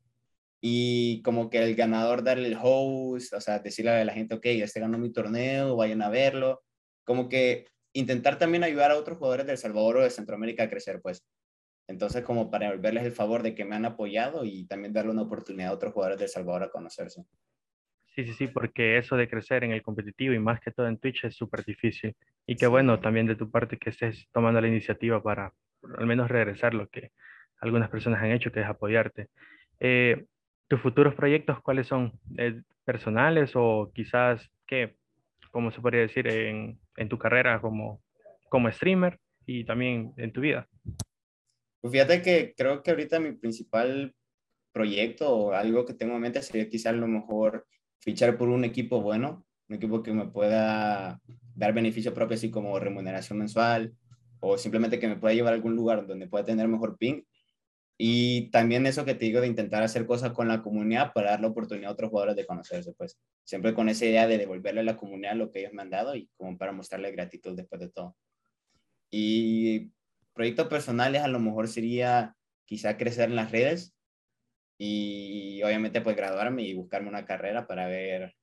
y 0.61 1.22
como 1.22 1.50
que 1.50 1.62
el 1.62 1.76
ganador 1.76 2.24
darle 2.24 2.48
el 2.48 2.59
host, 2.61 3.33
o 3.33 3.40
sea, 3.40 3.61
decirle 3.61 3.92
a 3.92 4.04
la 4.04 4.12
gente, 4.12 4.35
ok, 4.35 4.46
este 4.46 4.81
ganó 4.81 4.98
mi 4.98 5.12
torneo, 5.12 5.76
vayan 5.76 6.02
a 6.02 6.09
verlo, 6.09 6.62
como 7.04 7.28
que 7.28 7.66
intentar 7.98 8.38
también 8.38 8.64
ayudar 8.64 8.90
a 8.90 8.96
otros 8.96 9.18
jugadores 9.18 9.46
del 9.46 9.58
Salvador 9.58 9.98
o 9.98 10.02
de 10.02 10.11
Centroamérica 10.11 10.64
a 10.64 10.70
crecer, 10.70 11.00
pues. 11.02 11.24
Entonces, 11.88 12.22
como 12.22 12.50
para 12.50 12.66
devolverles 12.66 13.04
el 13.04 13.12
favor 13.12 13.42
de 13.42 13.54
que 13.54 13.64
me 13.64 13.74
han 13.74 13.87
apoyado 13.87 14.44
y 14.44 14.66
también 14.66 14.92
darle 14.92 15.11
una 15.11 15.22
oportunidad 15.22 15.70
a 15.70 15.74
otros 15.74 15.92
jugadores 15.94 16.18
del 16.20 16.28
Salvador 16.28 16.64
a 16.64 16.70
conocerse. 16.70 17.24
Sí, 18.14 18.24
sí, 18.24 18.32
sí, 18.34 18.46
porque 18.48 18.98
eso 18.98 19.16
de 19.16 19.28
crecer 19.28 19.64
en 19.64 19.72
el 19.72 19.82
competitivo 19.82 20.34
y 20.34 20.38
más 20.38 20.61
que 20.61 20.70
todo 20.70 20.87
en 20.87 20.98
Twitch 20.98 21.24
es 21.24 21.37
súper 21.37 21.64
difícil. 21.64 22.14
Y 22.46 22.56
que 22.56 22.66
bueno, 22.66 23.00
también 23.00 23.26
de 23.26 23.37
tu 23.37 23.50
parte 23.50 23.78
que 23.78 23.90
estés 23.90 24.28
tomando 24.32 24.61
la 24.61 24.68
iniciativa 24.68 25.22
para 25.22 25.52
al 25.98 26.06
menos 26.06 26.28
regresar 26.28 26.74
lo 26.74 26.88
que 26.88 27.12
algunas 27.61 27.88
personas 27.88 28.22
han 28.22 28.32
hecho, 28.32 28.52
que 28.52 28.61
es 28.61 28.66
apoyarte. 28.66 29.28
Eh, 29.80 30.26
¿Tus 30.68 30.80
futuros 30.80 31.14
proyectos 31.14 31.62
cuáles 31.62 31.87
son? 31.87 32.12
Eh, 32.37 32.61
¿Personales 32.84 33.52
o 33.54 33.90
quizás, 33.94 34.50
qué, 34.66 34.96
cómo 35.50 35.70
se 35.70 35.80
podría 35.80 36.02
decir, 36.02 36.26
en, 36.28 36.78
en, 36.98 37.08
tu 37.08 37.18
carrera 37.18 37.61
como, 37.61 38.02
como 38.48 38.70
streamer 38.70 39.18
y 39.46 39.64
también 39.64 40.12
en 40.16 40.32
tu 40.32 40.40
vida? 40.40 40.68
Pues 41.80 41.92
fíjate 41.92 42.22
que 42.22 42.54
creo 42.56 42.82
que 42.82 42.90
ahorita 42.90 43.20
mi 43.20 43.32
principal 43.32 44.14
proyecto 44.72 45.34
o 45.34 45.52
algo 45.52 45.87
que 45.87 45.94
tengo 45.94 46.14
en 46.14 46.20
mente 46.20 46.42
sería 46.42 46.68
quizás 46.68 46.94
lo 46.94 47.06
mejor 47.06 47.66
fichar 48.00 48.37
por 48.37 48.48
un 48.48 48.64
equipo 48.64 49.00
bueno, 49.00 49.44
un 49.68 49.76
equipo 49.76 50.02
que 50.02 50.12
me 50.12 50.26
pueda 50.26 51.20
dar 51.54 51.72
beneficio 51.72 52.14
propio, 52.14 52.37
así 52.37 52.50
como 52.50 52.78
remuneración 52.78 53.38
mensual, 53.38 53.94
o 54.40 54.56
simplemente 54.56 54.98
que 54.98 55.08
me 55.08 55.16
pueda 55.16 55.34
llevar 55.34 55.52
a 55.52 55.56
algún 55.56 55.74
lugar 55.74 56.06
donde 56.06 56.28
pueda 56.28 56.44
tener 56.44 56.68
mejor 56.68 56.96
ping 56.96 57.22
y 58.00 58.48
también 58.50 58.87
eso 58.87 59.04
que 59.04 59.14
te 59.14 59.24
digo 59.24 59.40
de 59.40 59.48
intentar 59.48 59.82
hacer 59.82 60.06
cosas 60.06 60.30
con 60.30 60.46
la 60.46 60.62
comunidad 60.62 61.12
para 61.12 61.32
dar 61.32 61.40
la 61.40 61.48
oportunidad 61.48 61.90
a 61.90 61.92
otros 61.94 62.11
jugadores 62.11 62.37
de 62.37 62.46
conocerse, 62.46 62.92
pues 62.96 63.18
siempre 63.42 63.74
con 63.74 63.88
esa 63.88 64.06
idea 64.06 64.28
de 64.28 64.38
devolverle 64.38 64.80
a 64.80 64.84
la 64.84 64.96
comunidad 64.96 65.34
lo 65.34 65.50
que 65.50 65.61
ellos 65.61 65.72
me 65.72 65.82
han 65.82 65.90
dado 65.90 66.14
y 66.14 66.30
como 66.37 66.56
para 66.56 66.70
mostrarle 66.70 67.11
gratitud 67.11 67.56
después 67.56 67.80
de 67.80 67.90
todo. 67.90 68.16
Y 69.11 69.90
proyectos 70.32 70.68
personales 70.68 71.22
a 71.22 71.28
lo 71.28 71.40
mejor 71.40 71.66
sería 71.66 72.37
quizá 72.66 72.96
crecer 72.96 73.30
en 73.30 73.37
las 73.37 73.50
redes 73.50 73.96
y 74.78 75.61
obviamente 75.64 76.00
pues 76.00 76.14
graduarme 76.14 76.62
y 76.62 76.74
buscarme 76.74 77.08
una 77.08 77.24
carrera 77.24 77.66
para 77.66 77.88
ver 77.88 78.37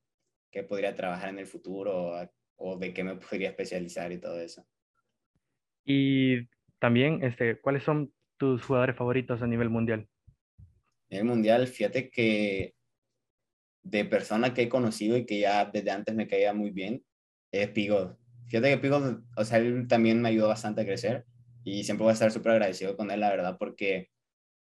qué 0.50 0.64
podría 0.64 0.94
trabajar 0.94 1.30
en 1.30 1.38
el 1.38 1.46
futuro 1.46 2.12
o, 2.56 2.76
de 2.76 2.92
qué 2.92 3.04
me 3.04 3.16
podría 3.16 3.48
especializar 3.48 4.12
y 4.12 4.18
todo 4.18 4.38
eso. 4.38 4.66
Y 5.82 6.46
también, 6.78 7.24
este, 7.24 7.58
¿cuáles 7.58 7.84
son 7.84 8.12
tus 8.36 8.62
jugadores 8.62 8.96
favoritos 8.96 9.42
a 9.42 9.46
nivel 9.46 9.70
mundial? 9.70 10.08
A 10.58 11.14
nivel 11.14 11.26
mundial, 11.26 11.66
fíjate 11.66 12.10
que 12.10 12.74
de 13.82 14.04
persona 14.04 14.52
que 14.52 14.62
he 14.62 14.68
conocido 14.68 15.16
y 15.16 15.26
que 15.26 15.40
ya 15.40 15.64
desde 15.64 15.90
antes 15.90 16.14
me 16.14 16.26
caía 16.26 16.52
muy 16.52 16.70
bien, 16.70 17.04
es 17.52 17.68
Pigot. 17.68 18.18
Fíjate 18.46 18.70
que 18.70 18.78
Pigot, 18.78 19.22
o 19.36 19.44
sea, 19.44 19.58
él 19.58 19.86
también 19.88 20.20
me 20.20 20.28
ayudó 20.28 20.48
bastante 20.48 20.80
a 20.80 20.84
crecer 20.84 21.24
y 21.62 21.84
siempre 21.84 22.04
voy 22.04 22.10
a 22.10 22.14
estar 22.14 22.30
súper 22.32 22.52
agradecido 22.52 22.96
con 22.96 23.10
él, 23.10 23.20
la 23.20 23.30
verdad, 23.30 23.56
porque, 23.58 24.08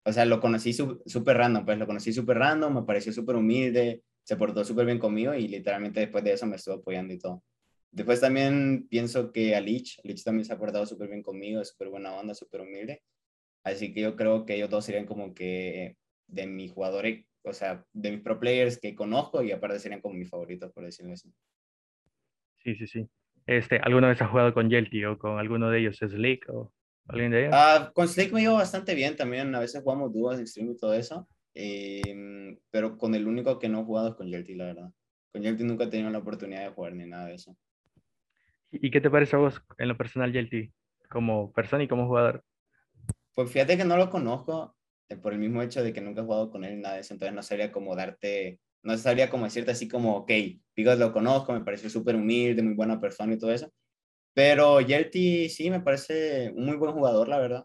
o 0.04 0.12
sea, 0.12 0.24
lo 0.26 0.40
conocí 0.40 0.72
súper 0.72 1.36
random, 1.36 1.64
pues 1.64 1.78
lo 1.78 1.86
conocí 1.86 2.12
súper 2.12 2.38
random, 2.38 2.74
me 2.74 2.82
pareció 2.82 3.12
súper 3.12 3.36
humilde, 3.36 4.02
se 4.22 4.36
portó 4.36 4.64
súper 4.64 4.86
bien 4.86 4.98
conmigo 4.98 5.34
y 5.34 5.48
literalmente 5.48 6.00
después 6.00 6.24
de 6.24 6.32
eso 6.32 6.46
me 6.46 6.56
estuvo 6.56 6.76
apoyando 6.76 7.14
y 7.14 7.18
todo. 7.18 7.42
Después 7.90 8.20
también 8.20 8.88
pienso 8.88 9.32
que 9.32 9.54
a 9.54 9.60
Lich, 9.60 10.00
Lich 10.02 10.24
también 10.24 10.44
se 10.44 10.52
ha 10.52 10.58
portado 10.58 10.84
súper 10.84 11.08
bien 11.08 11.22
conmigo, 11.22 11.60
es 11.60 11.68
súper 11.68 11.88
buena 11.88 12.14
onda, 12.14 12.34
súper 12.34 12.62
humilde. 12.62 13.02
Así 13.64 13.92
que 13.94 14.02
yo 14.02 14.14
creo 14.14 14.44
que 14.44 14.54
ellos 14.54 14.70
dos 14.70 14.84
serían 14.84 15.06
como 15.06 15.34
que 15.34 15.96
de 16.26 16.46
mis 16.46 16.70
jugadores, 16.72 17.24
o 17.42 17.52
sea, 17.52 17.84
de 17.92 18.12
mis 18.12 18.20
pro 18.20 18.38
players 18.38 18.78
que 18.78 18.94
conozco 18.94 19.42
y 19.42 19.52
aparte 19.52 19.78
serían 19.78 20.02
como 20.02 20.14
mis 20.14 20.28
favoritos, 20.28 20.70
por 20.72 20.84
decirlo 20.84 21.14
así. 21.14 21.32
Sí, 22.62 22.74
sí, 22.76 22.86
sí. 22.86 23.08
Este, 23.46 23.78
¿Alguna 23.78 24.08
vez 24.08 24.20
has 24.22 24.30
jugado 24.30 24.54
con 24.54 24.70
Yelty 24.70 25.04
o 25.04 25.18
con 25.18 25.38
alguno 25.38 25.70
de 25.70 25.80
ellos, 25.80 25.98
Slick 25.98 26.48
o 26.50 26.72
alguien 27.08 27.30
de 27.30 27.40
ellos? 27.40 27.54
Ah, 27.54 27.90
con 27.94 28.08
Slick 28.08 28.32
me 28.32 28.40
llevo 28.40 28.54
bastante 28.54 28.94
bien 28.94 29.16
también, 29.16 29.54
a 29.54 29.60
veces 29.60 29.82
jugamos 29.82 30.12
dúos 30.12 30.38
en 30.38 30.46
stream 30.46 30.70
y 30.70 30.76
todo 30.76 30.94
eso, 30.94 31.28
em, 31.54 32.58
pero 32.70 32.96
con 32.96 33.14
el 33.14 33.26
único 33.26 33.58
que 33.58 33.68
no 33.68 33.80
he 33.80 33.84
jugado 33.84 34.08
es 34.08 34.14
con 34.14 34.28
Yelty, 34.28 34.54
la 34.54 34.66
verdad. 34.66 34.90
Con 35.32 35.42
Yelty 35.42 35.64
nunca 35.64 35.84
he 35.84 35.88
tenido 35.88 36.10
la 36.10 36.18
oportunidad 36.18 36.62
de 36.62 36.70
jugar 36.70 36.94
ni 36.94 37.06
nada 37.06 37.26
de 37.26 37.34
eso. 37.34 37.56
¿Y 38.70 38.90
qué 38.90 39.00
te 39.00 39.10
parece 39.10 39.36
a 39.36 39.40
vos 39.40 39.62
en 39.78 39.88
lo 39.88 39.96
personal, 39.96 40.32
Yelty, 40.32 40.72
como 41.10 41.52
persona 41.52 41.84
y 41.84 41.88
como 41.88 42.06
jugador? 42.06 42.42
Pues 43.34 43.50
fíjate 43.50 43.76
que 43.76 43.84
no 43.84 43.96
lo 43.96 44.10
conozco 44.10 44.76
eh, 45.08 45.16
por 45.16 45.32
el 45.32 45.40
mismo 45.40 45.60
hecho 45.62 45.82
de 45.82 45.92
que 45.92 46.00
nunca 46.00 46.20
he 46.20 46.24
jugado 46.24 46.50
con 46.50 46.64
él, 46.64 46.80
nada 46.80 46.94
de 46.94 47.00
eso, 47.00 47.14
entonces 47.14 47.34
no 47.34 47.42
sabría 47.42 47.72
como 47.72 47.96
darte, 47.96 48.60
no 48.82 48.96
sabría 48.96 49.28
como 49.28 49.44
decirte 49.44 49.72
así 49.72 49.88
como, 49.88 50.16
ok, 50.18 50.30
Pigot 50.72 50.98
lo 50.98 51.12
conozco, 51.12 51.52
me 51.52 51.64
parece 51.64 51.90
súper 51.90 52.16
humilde, 52.16 52.62
muy 52.62 52.74
buena 52.74 53.00
persona 53.00 53.34
y 53.34 53.38
todo 53.38 53.52
eso, 53.52 53.72
pero 54.34 54.80
Yelty 54.80 55.48
sí 55.48 55.70
me 55.70 55.80
parece 55.80 56.52
un 56.56 56.66
muy 56.66 56.76
buen 56.76 56.92
jugador, 56.92 57.28
la 57.28 57.38
verdad. 57.38 57.64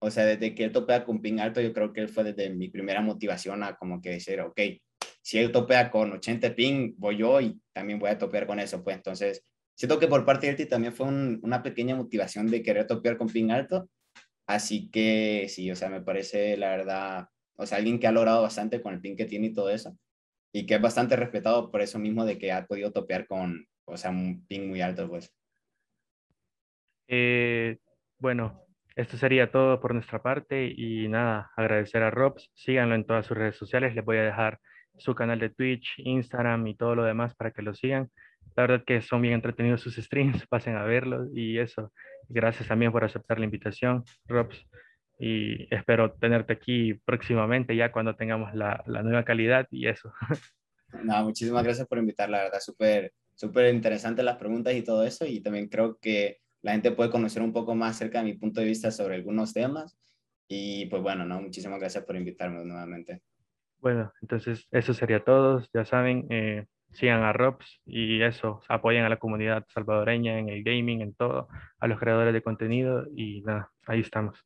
O 0.00 0.10
sea, 0.10 0.24
desde 0.26 0.54
que 0.54 0.64
él 0.64 0.72
topea 0.72 1.04
con 1.04 1.20
ping 1.20 1.40
alto, 1.40 1.60
yo 1.60 1.72
creo 1.72 1.92
que 1.92 2.00
él 2.02 2.08
fue 2.08 2.24
desde 2.24 2.50
mi 2.50 2.68
primera 2.68 3.00
motivación 3.02 3.62
a 3.64 3.76
como 3.76 4.00
que 4.00 4.10
decir, 4.10 4.40
ok, 4.40 4.60
si 5.22 5.38
él 5.38 5.52
topea 5.52 5.90
con 5.90 6.12
80 6.12 6.54
ping, 6.54 6.94
voy 6.98 7.18
yo 7.18 7.40
y 7.40 7.60
también 7.72 7.98
voy 7.98 8.10
a 8.10 8.18
topear 8.18 8.46
con 8.46 8.60
eso, 8.60 8.84
pues 8.84 8.96
entonces 8.96 9.42
siento 9.74 9.98
que 9.98 10.08
por 10.08 10.24
parte 10.24 10.46
de 10.46 10.52
Yelty 10.52 10.68
también 10.68 10.94
fue 10.94 11.06
una 11.06 11.62
pequeña 11.62 11.96
motivación 11.96 12.46
de 12.48 12.62
querer 12.62 12.86
topear 12.86 13.16
con 13.18 13.28
ping 13.28 13.50
alto 13.50 13.88
Así 14.48 14.90
que 14.90 15.46
sí, 15.50 15.70
o 15.70 15.76
sea, 15.76 15.90
me 15.90 16.00
parece 16.00 16.56
la 16.56 16.70
verdad, 16.70 17.28
o 17.56 17.66
sea, 17.66 17.76
alguien 17.76 18.00
que 18.00 18.06
ha 18.06 18.12
logrado 18.12 18.40
bastante 18.40 18.80
con 18.80 18.94
el 18.94 19.00
pin 19.02 19.14
que 19.14 19.26
tiene 19.26 19.48
y 19.48 19.52
todo 19.52 19.68
eso, 19.68 19.94
y 20.52 20.64
que 20.64 20.76
es 20.76 20.80
bastante 20.80 21.16
respetado 21.16 21.70
por 21.70 21.82
eso 21.82 21.98
mismo 21.98 22.24
de 22.24 22.38
que 22.38 22.50
ha 22.50 22.66
podido 22.66 22.90
topear 22.90 23.26
con, 23.26 23.66
o 23.84 23.96
sea, 23.98 24.10
un 24.10 24.46
ping 24.46 24.68
muy 24.68 24.80
alto, 24.80 25.06
pues. 25.06 25.30
Eh, 27.08 27.76
bueno, 28.18 28.64
esto 28.96 29.18
sería 29.18 29.50
todo 29.50 29.80
por 29.80 29.92
nuestra 29.92 30.22
parte 30.22 30.72
y 30.74 31.08
nada, 31.08 31.50
agradecer 31.54 32.02
a 32.02 32.10
Robs, 32.10 32.50
síganlo 32.54 32.94
en 32.94 33.04
todas 33.04 33.26
sus 33.26 33.36
redes 33.36 33.56
sociales, 33.56 33.94
les 33.94 34.04
voy 34.04 34.16
a 34.16 34.22
dejar 34.22 34.60
su 34.96 35.14
canal 35.14 35.38
de 35.38 35.50
Twitch, 35.50 35.92
Instagram 35.98 36.66
y 36.68 36.74
todo 36.74 36.94
lo 36.94 37.04
demás 37.04 37.34
para 37.34 37.50
que 37.50 37.60
lo 37.60 37.74
sigan. 37.74 38.10
La 38.56 38.64
verdad 38.64 38.84
que 38.86 39.00
son 39.00 39.22
bien 39.22 39.34
entretenidos 39.34 39.80
sus 39.80 39.96
streams, 39.96 40.46
pasen 40.48 40.76
a 40.76 40.84
verlos 40.84 41.28
y 41.34 41.58
eso. 41.58 41.92
Gracias 42.28 42.68
también 42.68 42.92
por 42.92 43.04
aceptar 43.04 43.38
la 43.38 43.44
invitación, 43.44 44.04
Robs. 44.26 44.66
Y 45.18 45.72
espero 45.74 46.12
tenerte 46.12 46.52
aquí 46.52 46.94
próximamente 47.04 47.74
ya 47.74 47.90
cuando 47.90 48.14
tengamos 48.14 48.54
la, 48.54 48.84
la 48.86 49.02
nueva 49.02 49.24
calidad 49.24 49.66
y 49.70 49.88
eso. 49.88 50.12
No, 51.04 51.22
muchísimas 51.22 51.62
gracias 51.64 51.86
por 51.86 51.98
invitar, 51.98 52.30
la 52.30 52.44
verdad, 52.44 52.60
súper 52.60 53.12
súper 53.38 53.72
interesantes 53.72 54.24
las 54.24 54.36
preguntas 54.36 54.74
y 54.74 54.82
todo 54.82 55.04
eso. 55.04 55.24
Y 55.24 55.40
también 55.40 55.68
creo 55.68 55.96
que 55.98 56.38
la 56.60 56.72
gente 56.72 56.90
puede 56.90 57.10
conocer 57.10 57.40
un 57.40 57.52
poco 57.52 57.74
más 57.74 57.96
acerca 57.96 58.18
de 58.18 58.24
mi 58.24 58.34
punto 58.34 58.60
de 58.60 58.66
vista 58.66 58.90
sobre 58.90 59.14
algunos 59.14 59.52
temas. 59.52 59.96
Y 60.48 60.86
pues 60.86 61.02
bueno, 61.02 61.24
no, 61.24 61.40
muchísimas 61.40 61.78
gracias 61.78 62.04
por 62.04 62.16
invitarme 62.16 62.64
nuevamente. 62.64 63.22
Bueno, 63.78 64.12
entonces 64.20 64.66
eso 64.72 64.92
sería 64.92 65.22
todo. 65.22 65.64
Ya 65.72 65.84
saben, 65.84 66.26
eh, 66.30 66.66
sigan 66.92 67.22
a 67.22 67.32
Robs 67.32 67.80
y 67.86 68.22
eso, 68.22 68.62
apoyen 68.68 69.04
a 69.04 69.08
la 69.08 69.18
comunidad 69.18 69.64
salvadoreña 69.68 70.38
en 70.38 70.48
el 70.48 70.62
gaming, 70.64 71.02
en 71.02 71.14
todo, 71.14 71.48
a 71.78 71.86
los 71.86 71.98
creadores 71.98 72.34
de 72.34 72.42
contenido 72.42 73.06
y 73.14 73.42
nada, 73.42 73.70
ahí 73.86 74.00
estamos. 74.00 74.44